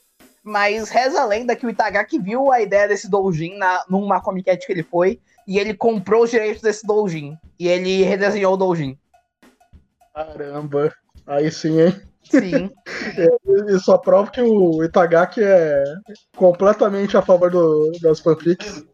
[0.44, 4.66] Mas reza a lenda que o Itagaki viu a ideia desse doujin na, numa comiquete
[4.66, 7.38] que ele foi e ele comprou os direitos desse doujin.
[7.60, 8.98] E ele redesenhou o doujin.
[10.14, 10.94] Caramba,
[11.28, 12.02] aí sim, hein?
[12.24, 12.72] Sim.
[13.18, 15.84] é, e só prova que o Itagaki é
[16.36, 18.86] completamente a favor do, das fanfics.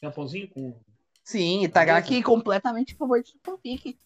[0.00, 0.80] Tem um pãozinho com.
[1.30, 3.96] Sim, Itagaki completamente a favor de fanfic.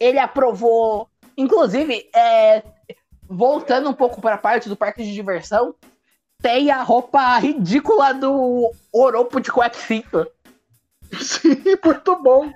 [0.00, 1.08] Ele aprovou.
[1.36, 2.64] Inclusive, é,
[3.28, 5.72] voltando um pouco para a parte do parque de diversão,
[6.42, 10.28] tem a roupa ridícula do Oropo de cueca cinta.
[11.12, 12.52] Sim, muito bom.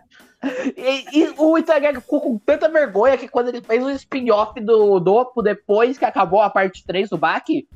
[0.77, 4.99] E, e o Itagaki ficou com tanta vergonha que quando ele fez o spin-off do
[4.99, 7.69] Dopo, depois que acabou a parte 3 do Baki,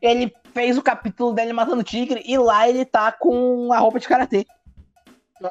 [0.00, 4.00] ele fez o capítulo dele matando o tigre e lá ele tá com a roupa
[4.00, 4.46] de karatê.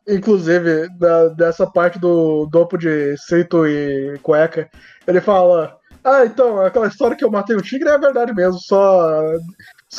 [0.08, 4.68] Inclusive, da- dessa parte do dopo de cinto e cueca,
[5.06, 9.22] ele fala: Ah, então, aquela história que eu matei o tigre é verdade mesmo, só.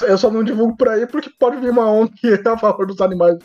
[0.02, 2.12] Eu só não divulgo por aí porque pode vir uma ONG
[2.44, 3.38] a favor dos animais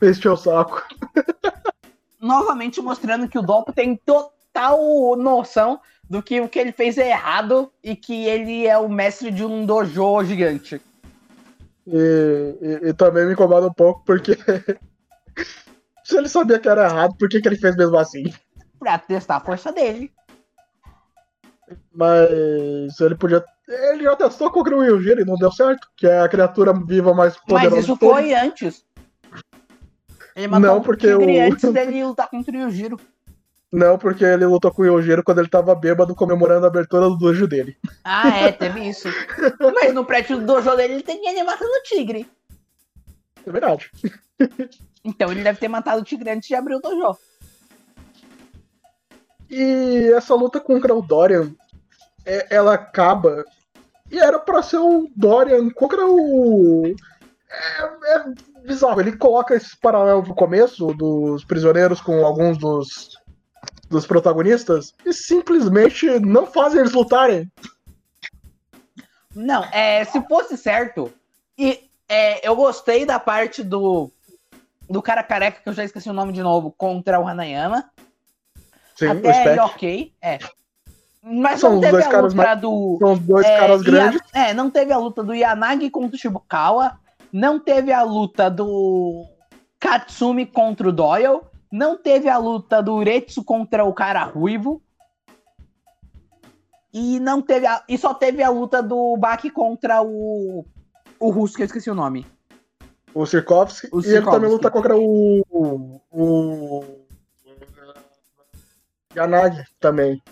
[0.00, 0.80] encher o saco.
[2.22, 7.10] Novamente mostrando que o Dopo tem total noção do que o que ele fez é
[7.10, 10.80] errado e que ele é o mestre de um dojo gigante.
[11.90, 14.36] E, e- e também me incomoda um pouco porque.
[16.04, 18.24] Se ele sabia que era errado, por que, que ele fez mesmo assim?
[18.78, 20.10] Pra testar a força dele.
[21.92, 23.44] Mas ele podia.
[23.68, 27.12] Ele já testou contra o Yujiro e não deu certo, que é a criatura viva
[27.12, 27.76] mais poderosa.
[27.76, 28.84] Mas isso foi antes.
[30.34, 32.98] Ele matou Não, porque tigre o- antes dele lutar contra o Yujiro.
[33.70, 37.18] Não, porque ele lutou com o Yojiro quando ele tava bêbado comemorando a abertura do
[37.18, 37.76] dojo dele.
[38.02, 39.08] Ah, é, teve isso.
[39.74, 42.26] Mas no prédio do dojo dele ele tem ele matando o tigre.
[43.46, 43.90] É verdade.
[45.04, 47.18] Então ele deve ter matado o tigre antes de abrir o dojo.
[49.50, 51.52] E essa luta contra o Dorian,
[52.24, 53.44] é- ela acaba.
[54.10, 56.94] E era pra ser o Dorian contra o.
[57.50, 58.24] É, é
[58.66, 59.00] bizarro.
[59.00, 63.17] Ele coloca esse paralelo no começo dos prisioneiros com alguns dos,
[63.88, 67.50] dos protagonistas e simplesmente não fazem eles lutarem.
[69.34, 71.12] Não, é, se fosse certo,
[71.56, 74.10] e é, eu gostei da parte do
[74.90, 77.90] do cara careca, que eu já esqueci o nome de novo, contra o Hanayama.
[78.96, 79.58] Sim, Até Spec.
[79.60, 80.38] ok, é.
[81.22, 82.96] Mas São não teve a luta do.
[82.98, 84.20] São os dois é, caras Ia- grandes.
[84.32, 86.98] é, não teve a luta do Yanagi contra o Shibukawa.
[87.30, 89.26] Não teve a luta do
[89.78, 91.40] Katsumi contra o Doyle.
[91.70, 94.82] Não teve a luta do Uretsu contra o cara ruivo.
[96.92, 100.64] E não teve a, e só teve a luta do Baki contra o
[101.20, 102.26] o russo que eu esqueci o nome.
[103.14, 103.88] O Sirkovsky.
[103.92, 105.42] O E ele também luta contra o.
[105.50, 106.00] O.
[106.12, 106.84] o
[109.16, 110.22] Yanagi também.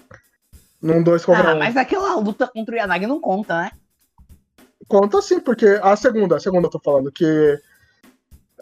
[0.80, 1.58] Num dois contra Ah, um.
[1.58, 3.70] mas aquela luta contra o Yanagi não conta, né?
[4.86, 7.60] Conta sim, porque a segunda, a segunda eu tô falando, que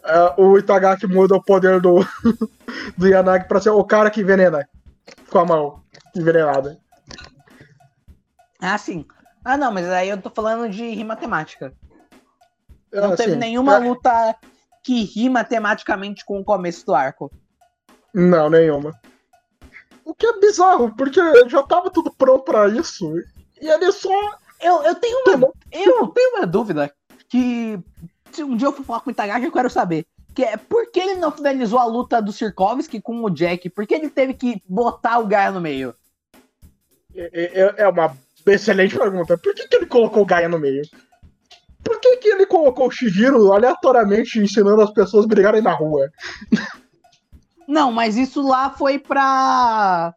[0.05, 2.01] é, o Itagaki muda o poder do,
[2.97, 4.69] do Yanagi pra ser o cara que envenena
[5.31, 5.83] com a mão
[6.15, 6.79] envenenada.
[8.61, 9.05] Ah, sim.
[9.45, 11.75] Ah, não, mas aí eu tô falando de rima temática.
[12.93, 14.37] Não É, teve assim, nenhuma é, luta
[14.83, 17.31] que rima tematicamente com o começo do arco.
[18.15, 18.99] Não, nenhuma.
[20.05, 23.13] O que é bizarro, porque já tava tudo pronto pra isso.
[23.61, 24.39] E ele só.
[24.61, 25.53] Eu, eu tenho uma.
[25.73, 26.93] Eu tenho uma dúvida
[27.29, 27.79] que.
[28.43, 30.07] Um dia eu for falar com o Itagaki, eu quero saber.
[30.35, 33.71] Que é por que ele não finalizou a luta do Sirkovski com o Jack?
[33.71, 35.95] Por que ele teve que botar o Gaia no meio?
[37.15, 38.17] É, é- é uma
[38.47, 39.39] excelente pergunta.
[39.39, 40.83] Por que, que ele colocou o Gaia no meio?
[41.85, 46.11] Por que, que ele colocou o Shihiro aleatoriamente ensinando as pessoas a brigarem na rua?
[47.69, 50.15] Não, mas isso lá foi pra.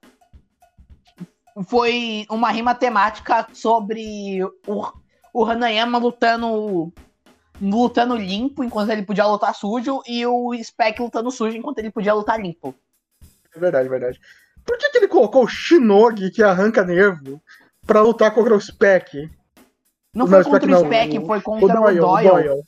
[1.65, 4.91] Foi uma rima temática sobre o,
[5.33, 6.91] o Hanayama lutando.
[7.61, 12.13] Lutando limpo enquanto ele podia lutar sujo e o Spec lutando sujo enquanto ele podia
[12.13, 12.73] lutar limpo.
[13.55, 14.19] É verdade, verdade.
[14.65, 17.41] Por que, que ele colocou o Shinogi, que arranca nervo,
[17.85, 19.29] pra lutar contra o Spec?
[20.13, 22.63] Não Não, foi Spec contra o Spec, o- foi O contra o Doyle, o Doyle.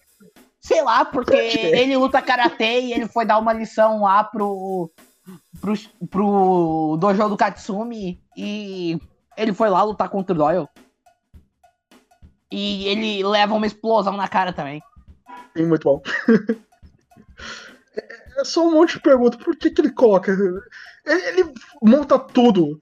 [0.62, 4.92] Sei lá, porque ele luta karatê e ele foi dar uma lição lá pro,
[5.62, 5.74] pro,
[6.10, 9.00] pro dojo do Katsumi e
[9.38, 10.68] ele foi lá lutar contra o Doyle.
[12.52, 14.82] E ele leva uma explosão na cara também.
[15.56, 16.02] Sim, muito bom.
[18.40, 19.38] É só um monte de pergunta.
[19.38, 20.32] Por que, que ele coloca.
[21.06, 22.80] Ele, monta tudo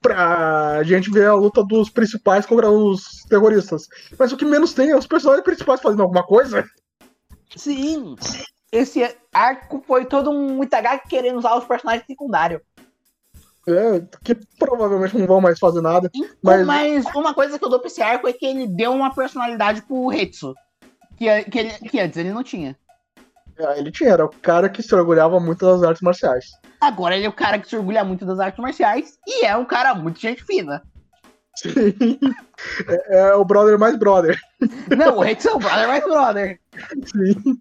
[0.00, 3.86] pra gente ver a luta dos principais contra os terroristas.
[4.18, 6.64] Mas o que menos tem é os personagens principais fazendo alguma coisa.
[7.54, 8.16] Sim.
[8.72, 12.60] Esse arco foi todo um Itagaki querendo usar os personagens secundários.
[13.66, 16.10] É, que provavelmente não vão mais fazer nada.
[16.42, 17.04] Mas- Mas...
[17.14, 20.12] uma coisa que eu dou pra esse arco é que ele deu uma personalidade pro
[20.12, 20.54] Hetsu.
[21.16, 22.76] Que, que, ele- que antes ele não tinha.
[23.56, 26.46] É, ele tinha, era o cara que se orgulhava muito das artes marciais.
[26.80, 29.64] Agora ele é o cara que se orgulha muito das artes marciais e é um
[29.64, 30.82] cara muito gente fina.
[31.56, 31.70] Sim.
[32.88, 34.38] É, é o brother mais brother.
[34.96, 36.60] Não, o Hetsu é o brother mais brother.
[37.04, 37.58] Sim.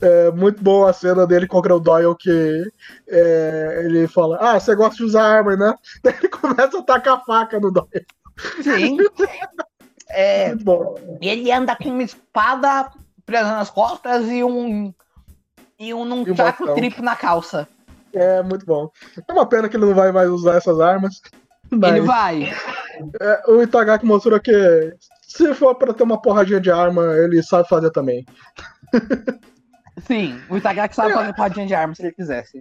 [0.00, 2.72] É muito boa a cena dele contra o Doyle, que
[3.08, 5.74] é, ele fala: Ah, você gosta de usar arma, né?
[6.02, 8.06] Daí ele começa a tacar a faca no Doyle.
[8.62, 8.96] Sim.
[10.12, 10.56] É,
[11.20, 12.90] ele anda com uma espada
[13.24, 14.92] presa nas costas e um.
[15.78, 16.74] E um num um bastão.
[16.74, 17.68] triplo na calça.
[18.12, 18.90] É muito bom.
[19.28, 21.22] É uma pena que ele não vai mais usar essas armas.
[21.70, 22.52] Ele Mas vai.
[23.20, 27.68] é, o Itagaki mostrou que se for pra ter uma porradinha de arma, ele sabe
[27.68, 28.26] fazer também.
[30.06, 32.60] Sim, o Itagaki sabe fazer porradinha de arma se ele quisesse.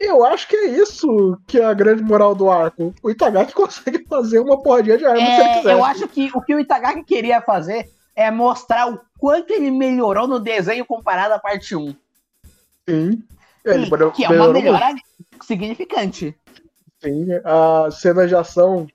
[0.00, 2.94] Eu acho que é isso que é a grande moral do arco.
[3.02, 5.72] O Itagaki consegue fazer uma porradinha de arma se ele É, quiser.
[5.72, 10.26] eu acho que o que o Itagaki queria fazer é mostrar o quanto ele melhorou
[10.28, 11.94] no desenho comparado à parte 1.
[12.88, 13.22] Sim.
[13.64, 14.94] Ele Sim, melhorou- que é uma melhora
[15.42, 16.36] significante.
[17.02, 18.86] Sim, a cena de ação.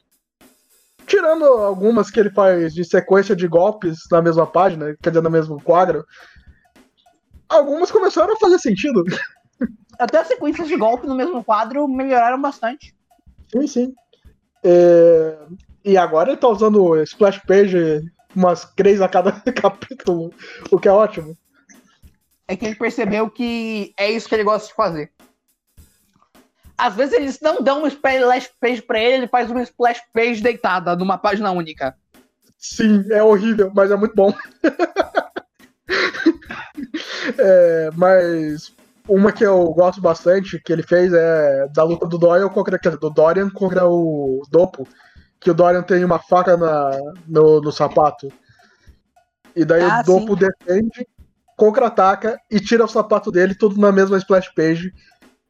[1.06, 5.30] Tirando algumas que ele faz de sequência de golpes na mesma página, quer dizer, no
[5.30, 6.06] mesmo quadro,
[7.50, 9.04] algumas começaram a fazer sentido.
[10.00, 12.96] Até as sequências de golpe no mesmo quadro melhoraram bastante.
[13.52, 13.94] Sim, sim.
[14.64, 15.38] É,
[15.86, 18.02] E agora ele tá usando splash page
[18.36, 20.34] umas três a cada capítulo,
[20.72, 21.38] o que é ótimo.
[22.48, 25.12] É que ele percebeu que é isso que ele gosta de fazer.
[26.78, 30.42] Às vezes eles não dão uma splash page pra ele, ele faz uma splash page
[30.42, 31.96] deitada numa página única.
[32.58, 34.34] Sim, é horrível, mas é muito bom.
[37.38, 38.74] É, mas
[39.08, 43.10] uma que eu gosto bastante que ele fez é da luta do Doyle contra do
[43.10, 44.88] Dorian contra o Dopo.
[45.40, 46.92] Que o Dorian tem uma faca na,
[47.28, 48.32] no, no sapato.
[49.56, 51.08] E daí Ah, o Dopo defende,
[51.58, 54.92] contra-ataca e tira o sapato dele, tudo na mesma splash page.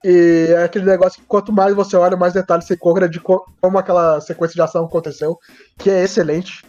[0.03, 3.45] E é aquele negócio que quanto mais você olha, mais detalhes você encontra de co-
[3.61, 5.37] como aquela sequência de ação aconteceu,
[5.77, 6.63] que é excelente.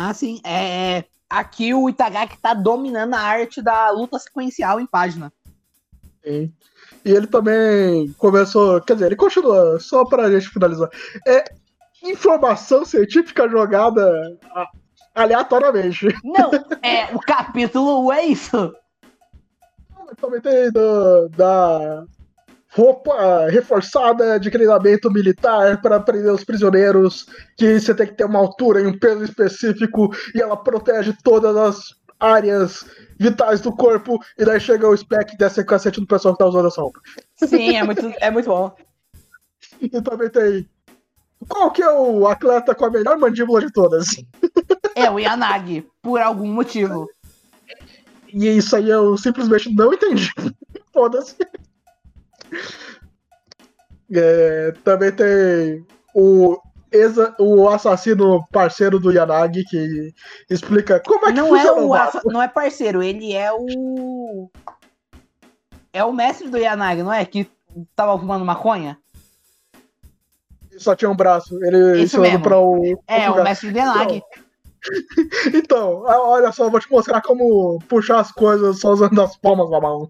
[0.00, 0.40] Ah, sim.
[0.44, 5.32] É, aqui o Itagaki tá dominando a arte da luta sequencial em página.
[6.24, 6.52] Sim.
[7.04, 8.80] E ele também começou.
[8.80, 10.88] Quer dizer, ele continua, só pra gente finalizar.
[11.26, 11.44] É
[12.04, 14.70] informação científica jogada a-
[15.16, 16.06] aleatoriamente.
[16.22, 18.72] Não, é, o capítulo é isso.
[20.20, 22.04] Também tem do- da
[22.70, 27.26] roupa reforçada de treinamento militar para prender os prisioneiros,
[27.56, 31.56] que você tem que ter uma altura e um peso específico, e ela protege todas
[31.56, 31.78] as
[32.20, 32.84] áreas
[33.18, 36.68] vitais do corpo, e daí chega o spec o cacete do pessoal que tá usando
[36.68, 37.00] essa roupa.
[37.36, 38.74] Sim, é muito, é muito bom.
[39.80, 40.68] E também tem.
[41.48, 44.06] Qual que é o atleta com a melhor mandíbula de todas?
[44.94, 47.08] É o Yanagi, por algum motivo.
[48.32, 50.30] E isso aí eu simplesmente não entendi.
[50.92, 51.36] Foda-se.
[54.10, 56.58] É, também tem o,
[56.90, 60.14] exa, o assassino parceiro do Yanagi que
[60.48, 64.50] explica como é que Não é o assa- não é parceiro, ele é o
[65.92, 67.24] é o mestre do Yanagi, não é?
[67.24, 67.50] Que
[67.94, 68.98] tava fumando maconha?
[70.78, 71.58] Só tinha um braço.
[71.64, 72.40] Ele Isso mesmo.
[72.42, 72.98] pra o.
[73.06, 74.22] É, o o mestre do Yanagi.
[75.52, 79.68] Então, a- olha só, vou te mostrar como puxar as coisas só usando as palmas
[79.70, 80.08] da mão.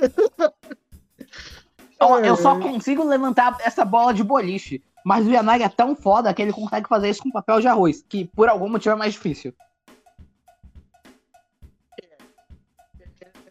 [2.00, 2.36] Eu É.
[2.36, 4.82] só consigo levantar essa bola de boliche.
[5.04, 8.04] Mas o Yanagi é tão foda que ele consegue fazer isso com papel de arroz,
[8.08, 9.54] que por algum motivo é mais difícil.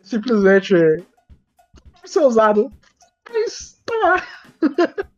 [0.06, 0.74] simplesmente
[1.94, 2.72] pode ser usado.
[3.32, 4.24] Mas tá.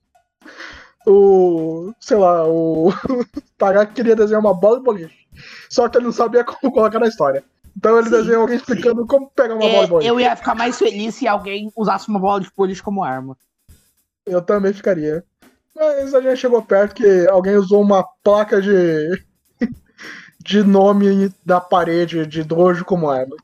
[1.05, 1.93] o.
[1.99, 2.89] sei lá, o.
[3.57, 5.27] Tagaki queria desenhar uma bola de boliche.
[5.69, 7.43] Só que ele não sabia como colocar na história.
[7.77, 10.09] Então ele desenhou alguém explicando como pegar uma É, bola de boliche.
[10.09, 13.37] eu ia ficar mais feliz se alguém usasse uma bola de boliche como arma.
[14.25, 15.23] Eu também ficaria.
[15.75, 19.23] Mas a gente chegou perto que alguém usou uma placa de.
[20.43, 23.35] de nome da parede de dojo como arma.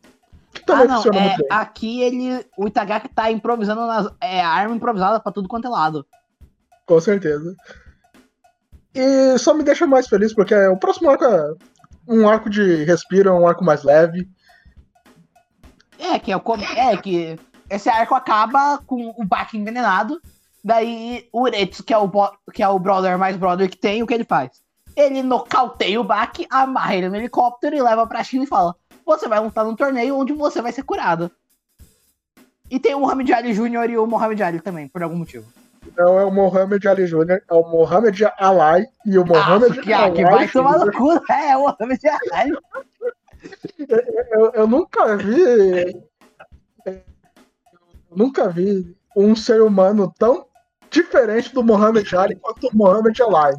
[0.51, 1.47] Que também ah, não, funciona é, muito bem.
[1.51, 2.45] aqui ele.
[2.57, 4.11] O Itagaki tá improvisando nas.
[4.19, 6.05] É arma improvisada pra tudo quanto é lado.
[6.87, 7.55] Com certeza.
[8.95, 11.53] E só me deixa mais feliz porque o próximo arco é
[12.07, 14.27] um arco de respiro, um arco mais leve.
[15.99, 16.41] É, que é, o
[16.75, 17.39] é que
[17.69, 20.21] esse arco acaba com o Baki envenenado.
[20.63, 22.09] Daí o Uretsu, que é o,
[22.53, 24.61] que é o brother mais brother que tem, o que ele faz?
[24.95, 29.27] Ele nocauteia o Baki, amarra ele no helicóptero e leva pra China e fala: Você
[29.27, 31.31] vai lutar num torneio onde você vai ser curado.
[32.69, 33.89] E tem o Muhammad Ali Jr.
[33.89, 35.45] e o Muhammad Ali também, por algum motivo.
[35.97, 40.23] Não é o Mohamed Ali Jr., é o Mohamed Ali e o Mohamed Ah, que,
[40.23, 41.99] ah, vai tomar no cu, é o Muhammad
[42.31, 42.57] Ali.
[44.31, 46.03] eu, eu nunca vi.
[46.85, 47.01] eu
[48.15, 50.47] nunca vi um ser humano tão
[50.89, 53.57] diferente do Mohamed Ali quanto o Mohamed Ali.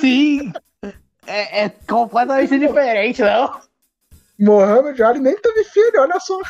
[0.00, 0.52] Sim!
[1.26, 3.60] É, é completamente diferente, não?
[4.38, 6.40] Mohamed Ali nem teve filho, olha só.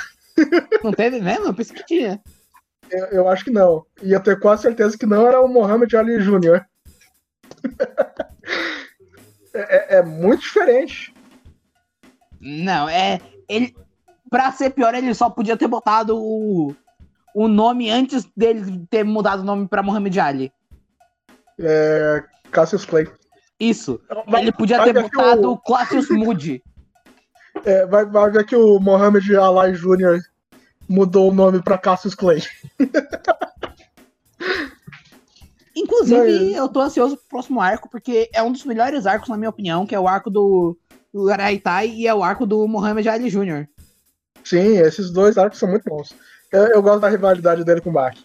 [0.85, 1.47] Não teve mesmo?
[1.47, 2.22] Eu pensei que tinha.
[2.91, 3.84] Eu, eu acho que não.
[4.03, 6.64] E eu tenho quase certeza que não era o Mohamed Ali Jr.
[9.55, 11.14] é, é- é muito diferente.
[12.41, 13.20] Não, é.
[13.49, 13.74] Ele,
[14.30, 16.74] pra ser pior, ele só podia ter botado o,
[17.34, 20.53] o nome antes dele ter mudado o nome pra Muhammad Ali.
[21.59, 23.09] É, Cassius Clay.
[23.59, 24.01] Isso.
[24.28, 26.62] Vai- Ele podia ter botado o- Classius Moody.
[27.64, 30.20] É, vai, vai ver que o Mohamed Ali Jr.
[30.89, 32.43] mudou o nome pra Cassius Clay.
[35.76, 39.36] Inclusive, Mas- eu tô ansioso pro próximo arco, porque é um dos melhores arcos, na
[39.36, 40.76] minha opinião, que é o arco do,
[41.30, 43.66] Araitai e é o arco do Mohamed Ali Jr.
[44.43, 46.14] Sim, esses dois arcos são muito bons.
[46.51, 48.16] Eu, eu gosto da rivalidade dele com o Bach.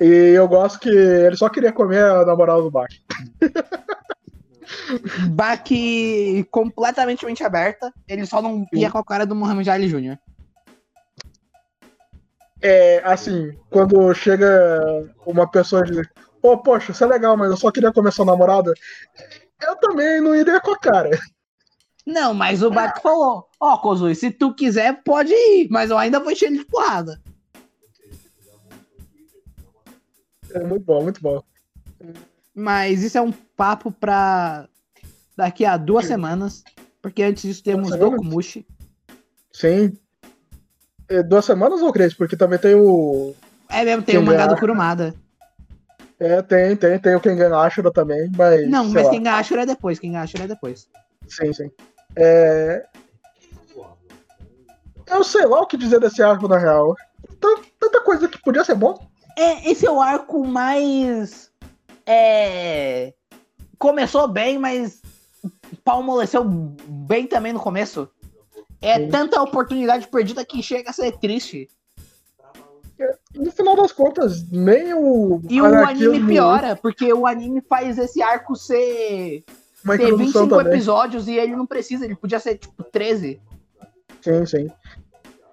[0.00, 2.88] E eu gosto que ele só queria comer a namorada do Bach.
[5.30, 10.18] Baque completamente mente aberta, ele só não ia com a cara do Mohamed Ali Jr.
[12.60, 16.08] É, assim, quando chega uma pessoa e diz,
[16.42, 18.74] pô, poxa, isso é legal, mas eu só queria comer sua namorada,
[19.60, 21.10] eu também não iria com a cara.
[22.08, 26.18] Não, mas o Baque falou: Ó, Kozui, se tu quiser, pode ir, mas eu ainda
[26.18, 27.20] vou encher ele de porrada.
[30.50, 31.42] É muito bom, muito bom.
[32.54, 34.66] Mas isso é um papo pra
[35.36, 36.64] daqui a duas semanas,
[37.02, 37.90] porque antes disso temos?
[37.90, 38.66] Dokumushi.
[39.52, 39.92] Sim.
[41.08, 42.14] É, duas semanas ou três?
[42.14, 43.34] Porque também tem o.
[43.68, 44.48] É mesmo, tem o mangá é.
[44.48, 45.14] do Kurumada.
[46.20, 48.68] É, tem, tem, tem o Kengan Ashura também, mas.
[48.68, 49.10] Não, mas lá.
[49.10, 50.88] quem ganha Ashura é depois, quem ganha Ashura é depois.
[51.28, 51.70] Sim, sim.
[52.16, 52.84] É...
[55.06, 56.94] Eu sei lá o que dizer desse arco, na real.
[57.40, 59.08] Tan- Tanta coisa que podia ser bom.
[59.36, 61.50] É, esse é o arco mais.
[62.04, 63.14] É.
[63.78, 65.00] Começou bem, mas
[65.84, 68.10] pau amoleceu bem também no começo.
[68.80, 71.68] É tanta oportunidade perdida que chega a ser triste.
[73.34, 75.40] No final das contas, nem o.
[75.48, 79.44] E o anime piora, porque o anime faz esse arco ser.
[79.84, 80.72] Uma ter introdução 25 também.
[80.72, 83.40] episódios e ele não precisa, ele podia ser tipo 13.
[84.20, 84.68] Sim, sim.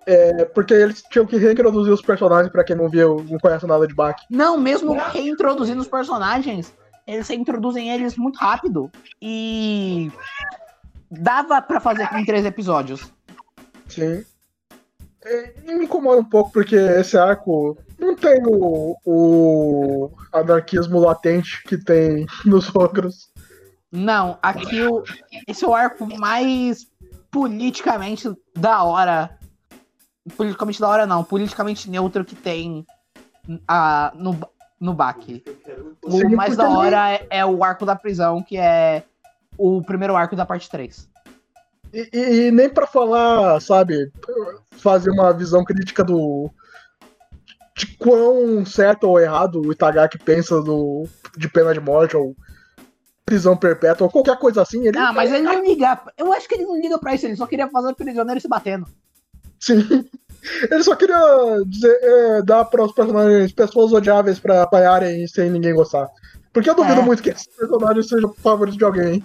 [0.07, 3.87] É, porque eles tinham que reintroduzir os personagens pra quem não viu, não conhece nada
[3.87, 4.15] de Bach.
[4.29, 6.73] Não, mesmo reintroduzindo os personagens,
[7.05, 8.91] eles introduzem eles muito rápido.
[9.21, 10.11] E.
[11.11, 13.13] Dava pra fazer em três episódios.
[13.87, 14.23] Sim.
[15.23, 21.63] É, e me incomoda um pouco porque esse arco não tem o, o anarquismo latente
[21.63, 23.31] que tem nos outros.
[23.91, 25.03] Não, aqui o,
[25.47, 26.87] esse é o arco mais
[27.31, 29.37] politicamente da hora.
[30.35, 32.85] Politicamente da hora não, politicamente neutro que tem
[33.67, 34.37] a, no,
[34.79, 35.43] no BAC.
[36.03, 39.03] O mais da hora é, é o arco da prisão, que é
[39.57, 41.07] o primeiro arco da parte 3.
[41.95, 44.11] E, e- e nem pra falar, sabe,
[44.71, 46.49] fazer uma visão crítica do.
[47.77, 52.35] de quão certo ou errado o Itagaki pensa do, de pena de morte ou
[53.25, 54.85] prisão perpétua ou qualquer coisa assim.
[54.87, 55.99] Ele, Ah, mas ele não liga.
[56.17, 58.47] Eu acho que ele não liga pra isso, ele só queria fazer o prisioneiro se
[58.47, 58.85] batendo.
[59.59, 60.05] Sim.
[60.69, 61.17] Ele só queria
[61.65, 66.07] dizer, é, dar para os personagens pessoas odiáveis pra apanharem sem ninguém gostar.
[66.53, 67.03] Porque eu duvido É.
[67.03, 69.23] muito que esse personagem seja favorito de alguém.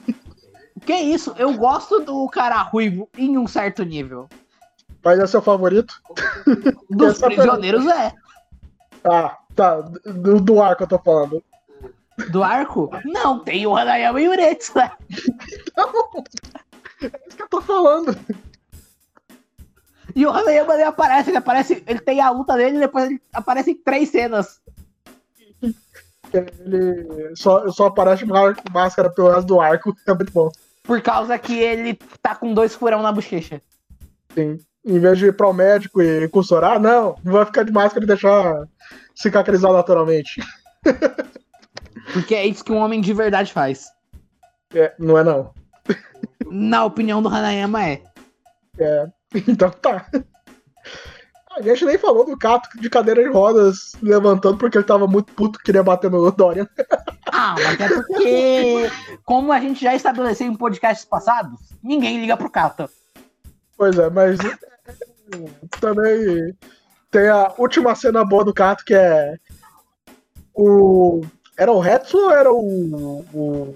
[0.85, 1.35] Que isso?
[1.37, 4.29] Eu gosto do cara ruivo em um certo nível.
[5.03, 5.95] Mas é seu favorito?
[6.91, 8.13] Dos Essa prisioneiros é.
[9.05, 9.81] Ah, tá.
[9.81, 11.43] Do, do arco eu tô falando.
[12.31, 12.91] Do arco?
[13.05, 14.93] Não, tem o Hanayama e o Uretsu, né?
[17.03, 18.15] É isso que eu tô falando.
[20.15, 23.23] E o Hanayama ele aparece, ele aparece, ele tem a luta dele e depois ele
[23.33, 24.60] aparece em três cenas.
[26.33, 28.33] Ele só, só aparece com
[28.73, 29.95] máscara pelo resto do arco.
[30.07, 30.51] É muito bom.
[30.83, 33.61] Por causa que ele tá com dois furão na bochecha.
[34.35, 34.59] Sim.
[34.85, 37.17] Em vez de ir pro médico e costurar, não.
[37.23, 38.67] Vai ficar de máscara e deixar
[39.15, 40.43] cicatrizar naturalmente.
[42.13, 43.89] Porque é isso que um homem de verdade faz.
[44.75, 45.53] É, não é não.
[46.47, 48.03] Na opinião do Hanayama é.
[48.79, 49.07] É.
[49.47, 50.07] Então tá.
[51.61, 55.33] A gente nem falou do Cato de cadeira de rodas levantando porque ele tava muito
[55.35, 56.67] puto, queria bater no Dorian.
[57.31, 58.91] Ah, mas é porque,
[59.25, 62.89] como a gente já estabeleceu em podcasts passados, ninguém liga pro Kata.
[63.77, 64.39] Pois é, mas
[65.81, 66.55] também
[67.11, 69.37] tem a última cena boa do Cato que é
[70.55, 71.21] o.
[71.57, 73.75] Era o Hetsu ou era o, o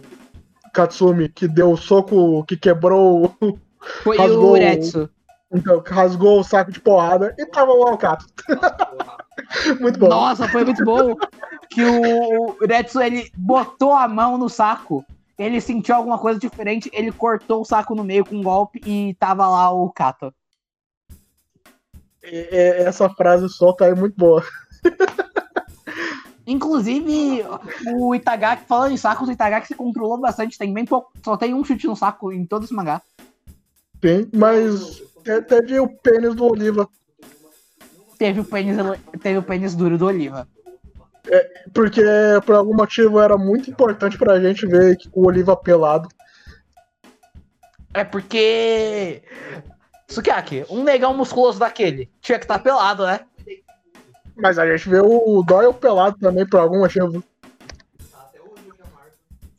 [0.72, 3.58] Katsumi que deu o soco que quebrou, o-
[4.02, 5.10] Foi Rasgou o- Uretsu.
[5.54, 8.26] Então, rasgou o saco de porrada e tava lá o Cato.
[9.80, 10.08] Muito bom.
[10.08, 11.16] Nossa, foi muito bom.
[11.70, 15.04] Que o Uretsu, ele botou a mão no saco.
[15.38, 19.14] Ele sentiu alguma coisa diferente, ele cortou o saco no meio com um golpe e
[19.14, 20.32] tava lá o Kato.
[22.22, 24.42] E- e- essa frase solta é muito boa.
[26.46, 27.44] Inclusive,
[27.96, 31.54] o Itagaki, falando em sacos, o Itagaki se controlou bastante, tem bem pouco, só tem
[31.54, 33.00] um chute no saco em todo esse mangá.
[34.04, 36.86] Sim, mas te- teve o pênis do Oliva.
[38.18, 38.76] Teve o pênis,
[39.22, 40.46] teve o pênis duro do Oliva.
[41.72, 42.02] Porque
[42.44, 46.06] por algum motivo era muito importante pra gente ver o Oliva pelado.
[47.94, 49.22] É porque.
[50.06, 53.20] Sukiyaki, um negão musculoso daquele tinha que estar pelado, né?
[54.36, 57.24] Mas a gente vê o Doyle pelado também por algum motivo.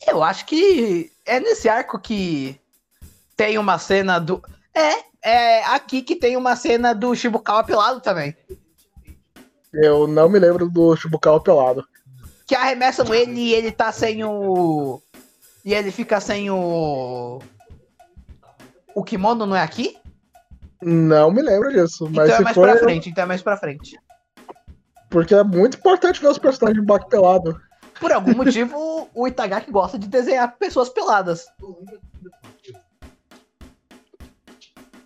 [0.08, 2.60] Eu acho que é nesse arco que
[3.36, 4.42] tem uma cena do.
[4.74, 8.36] É, é aqui que tem uma cena do Shibukawa pelado também.
[9.74, 11.86] Eu não me lembro do Shibukawa pelado.
[12.48, 15.02] Que arremessam ele e ele tá sem o.
[15.64, 17.42] E ele fica sem o.
[18.94, 19.98] O kimono não é aqui?
[20.82, 22.08] Não me lembro disso.
[22.12, 22.70] Mas então é mais for.
[22.70, 24.00] pra frente, então é mais pra frente.
[25.10, 27.60] Porque é muito importante ver os personagens de Baki pelado.
[28.00, 31.46] Por algum motivo, o Itagaki gosta de desenhar pessoas peladas.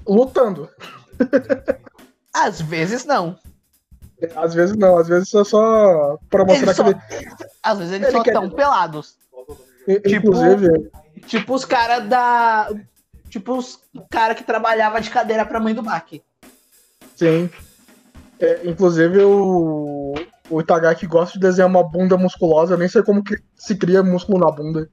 [0.10, 0.70] Lutando.
[2.34, 3.38] Às vezes não.
[4.36, 7.28] Às vezes não, às vezes é só pra mostrar só- que ele.
[7.64, 9.18] Às vezes eles Ele só quer- estão pelados.
[10.05, 10.91] tipo- Inclusive,
[11.26, 12.70] Tipo os caras da.
[13.30, 13.80] Tipo os
[14.10, 16.22] cara que trabalhava de cadeira pra mãe do Baki.
[17.16, 17.49] sim.
[18.39, 20.14] É, inclusive o.
[20.49, 24.01] O Itagaki gosta de desenhar uma bunda musculosa, eu nem sei como que se cria
[24.01, 24.89] músculo na bunda.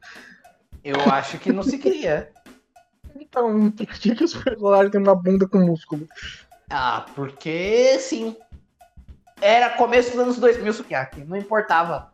[0.85, 2.31] Eu acho que não se cria.
[3.37, 6.09] Então, por que, que os personagens têm uma bunda com músculo?
[6.71, 8.35] Ah, porque sim.
[9.43, 11.21] Era começo dos anos 2000, Sukiyaki.
[11.23, 12.11] Não importava.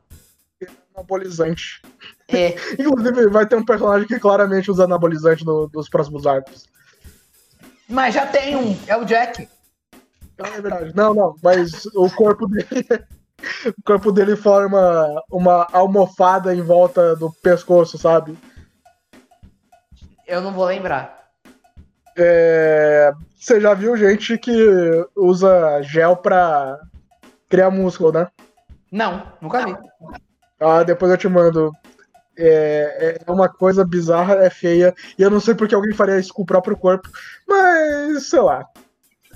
[0.97, 1.81] Anabolizante.
[2.27, 2.57] É.
[2.77, 6.69] Inclusive, vai ter um personagem que claramente usa anabolizante no- nos próximos arcos.
[7.89, 8.77] Mas já tem um.
[8.89, 9.49] É o Jack.
[10.37, 10.93] Não, é verdade.
[10.97, 12.67] Não, não, mas o corpo dele.
[13.79, 18.37] o corpo dele forma uma almofada em volta do pescoço, sabe?
[20.33, 21.29] Eu não vou lembrar.
[22.17, 24.57] É, Você já viu gente que
[25.15, 26.81] usa gel pra
[27.51, 28.29] criar músculo, né?
[28.91, 29.77] Não, nunca vi.
[30.59, 31.71] Ah, depois eu te mando.
[32.35, 36.33] É, é uma coisa bizarra, é feia, e eu não sei porque alguém faria isso
[36.33, 37.07] com o próprio corpo,
[37.47, 38.65] mas sei lá.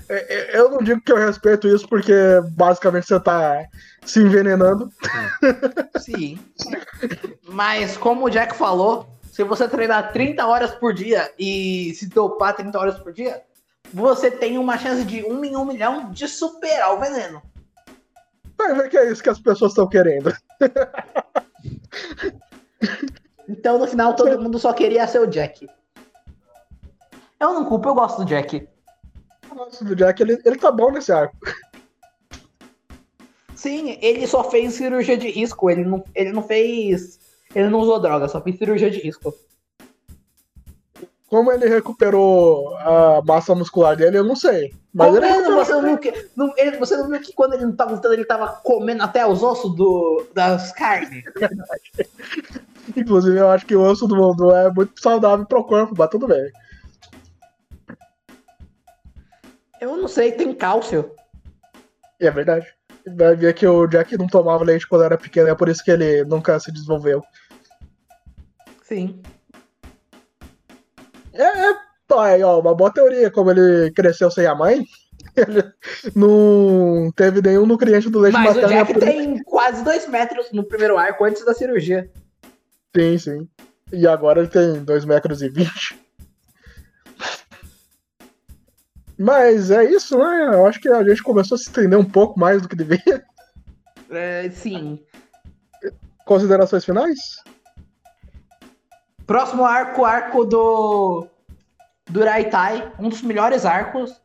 [0.09, 2.11] É, é, Eu não digo que eu respeito isso, porque
[2.53, 3.67] basicamente você tá
[4.03, 4.89] se envenenando.
[5.99, 6.39] Sim.
[7.47, 9.07] Mas como o Jack falou,
[9.37, 13.43] se você treinar 30 horas por dia e se dopar 30 horas por dia,
[13.93, 17.39] você tem uma chance de um em um milhão de superar o veneno.
[18.57, 20.35] Vai ver que é isso que as pessoas estão querendo.
[23.47, 25.69] Então no final todo mundo só queria ser o Jack.
[27.39, 28.67] Eu não culpo, eu gosto do Jack.
[29.55, 31.37] Nossa, o Jack, ele, ele tá bom nesse arco.
[33.55, 37.26] Sim, ele só fez cirurgia de risco, ele não, ele não fez.
[37.57, 39.33] Ele não usou droga, só fez cirurgia de risco.
[41.27, 44.75] Como ele recuperou a massa muscular dele, eu não sei.
[44.93, 47.75] Mas ele você, não viu que, não- ele- você não viu que quando ele não
[47.75, 51.23] tava lutando, ele tava comendo até os ossos do, das carnes?
[52.95, 56.27] Inclusive, eu acho que o osso do mundo é muito saudável pro corpo, mas tudo
[56.27, 56.51] bem.
[59.81, 61.11] Eu não sei, tem cálcio.
[62.19, 62.67] É verdade.
[63.15, 65.89] Vai ver que o Jack não tomava leite quando era pequeno, é por isso que
[65.89, 67.23] ele nunca se desenvolveu.
[68.87, 69.21] Sim.
[71.33, 71.73] É, é
[72.07, 73.29] tá aí, ó, uma boa teoria.
[73.29, 74.85] Como ele cresceu sem a mãe,
[75.35, 75.73] ele
[76.15, 78.75] não teve nenhum nutriente do leite Mas o materno.
[78.75, 82.09] Jack por- tem quase dois metros no primeiro arco antes da cirurgia.
[82.95, 83.49] Sim, sim.
[83.91, 85.99] E agora ele tem 2 metros e 20.
[89.19, 90.51] Mas é isso, né?
[90.53, 93.23] Eu acho que a gente começou a se estender um pouco mais do que deveria.
[94.09, 95.03] É, sim.
[96.25, 97.17] Considerações finais?
[99.27, 101.27] Próximo arco, arco do.
[102.09, 104.15] Do Raitai, um dos melhores arcos.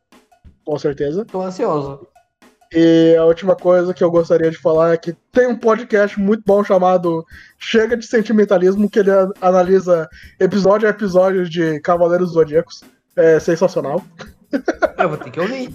[0.65, 1.25] Com certeza.
[1.25, 2.07] Tô ansioso.
[2.73, 6.45] E a última coisa que eu gostaria de falar é que tem um podcast muito
[6.47, 7.27] bom chamado
[7.59, 12.83] Chega de Sentimentalismo, que ele analisa episódio a episódio de Cavaleiros Zodíacos.
[13.17, 14.03] É sensacional.
[14.97, 15.75] Eu vou ter que ouvir.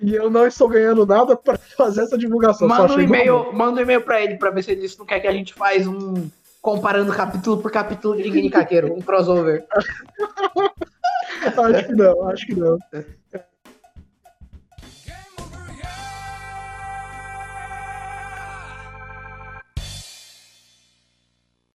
[0.00, 2.68] E eu não estou ganhando nada para fazer essa divulgação.
[2.68, 5.26] Manda um e-mail, manda um e-mail pra ele pra ver se ele não quer que
[5.26, 6.28] a gente faz um
[6.66, 9.64] comparando capítulo por capítulo de Ringini Kakeiro, um crossover.
[11.46, 12.76] Acho que não, acho que não.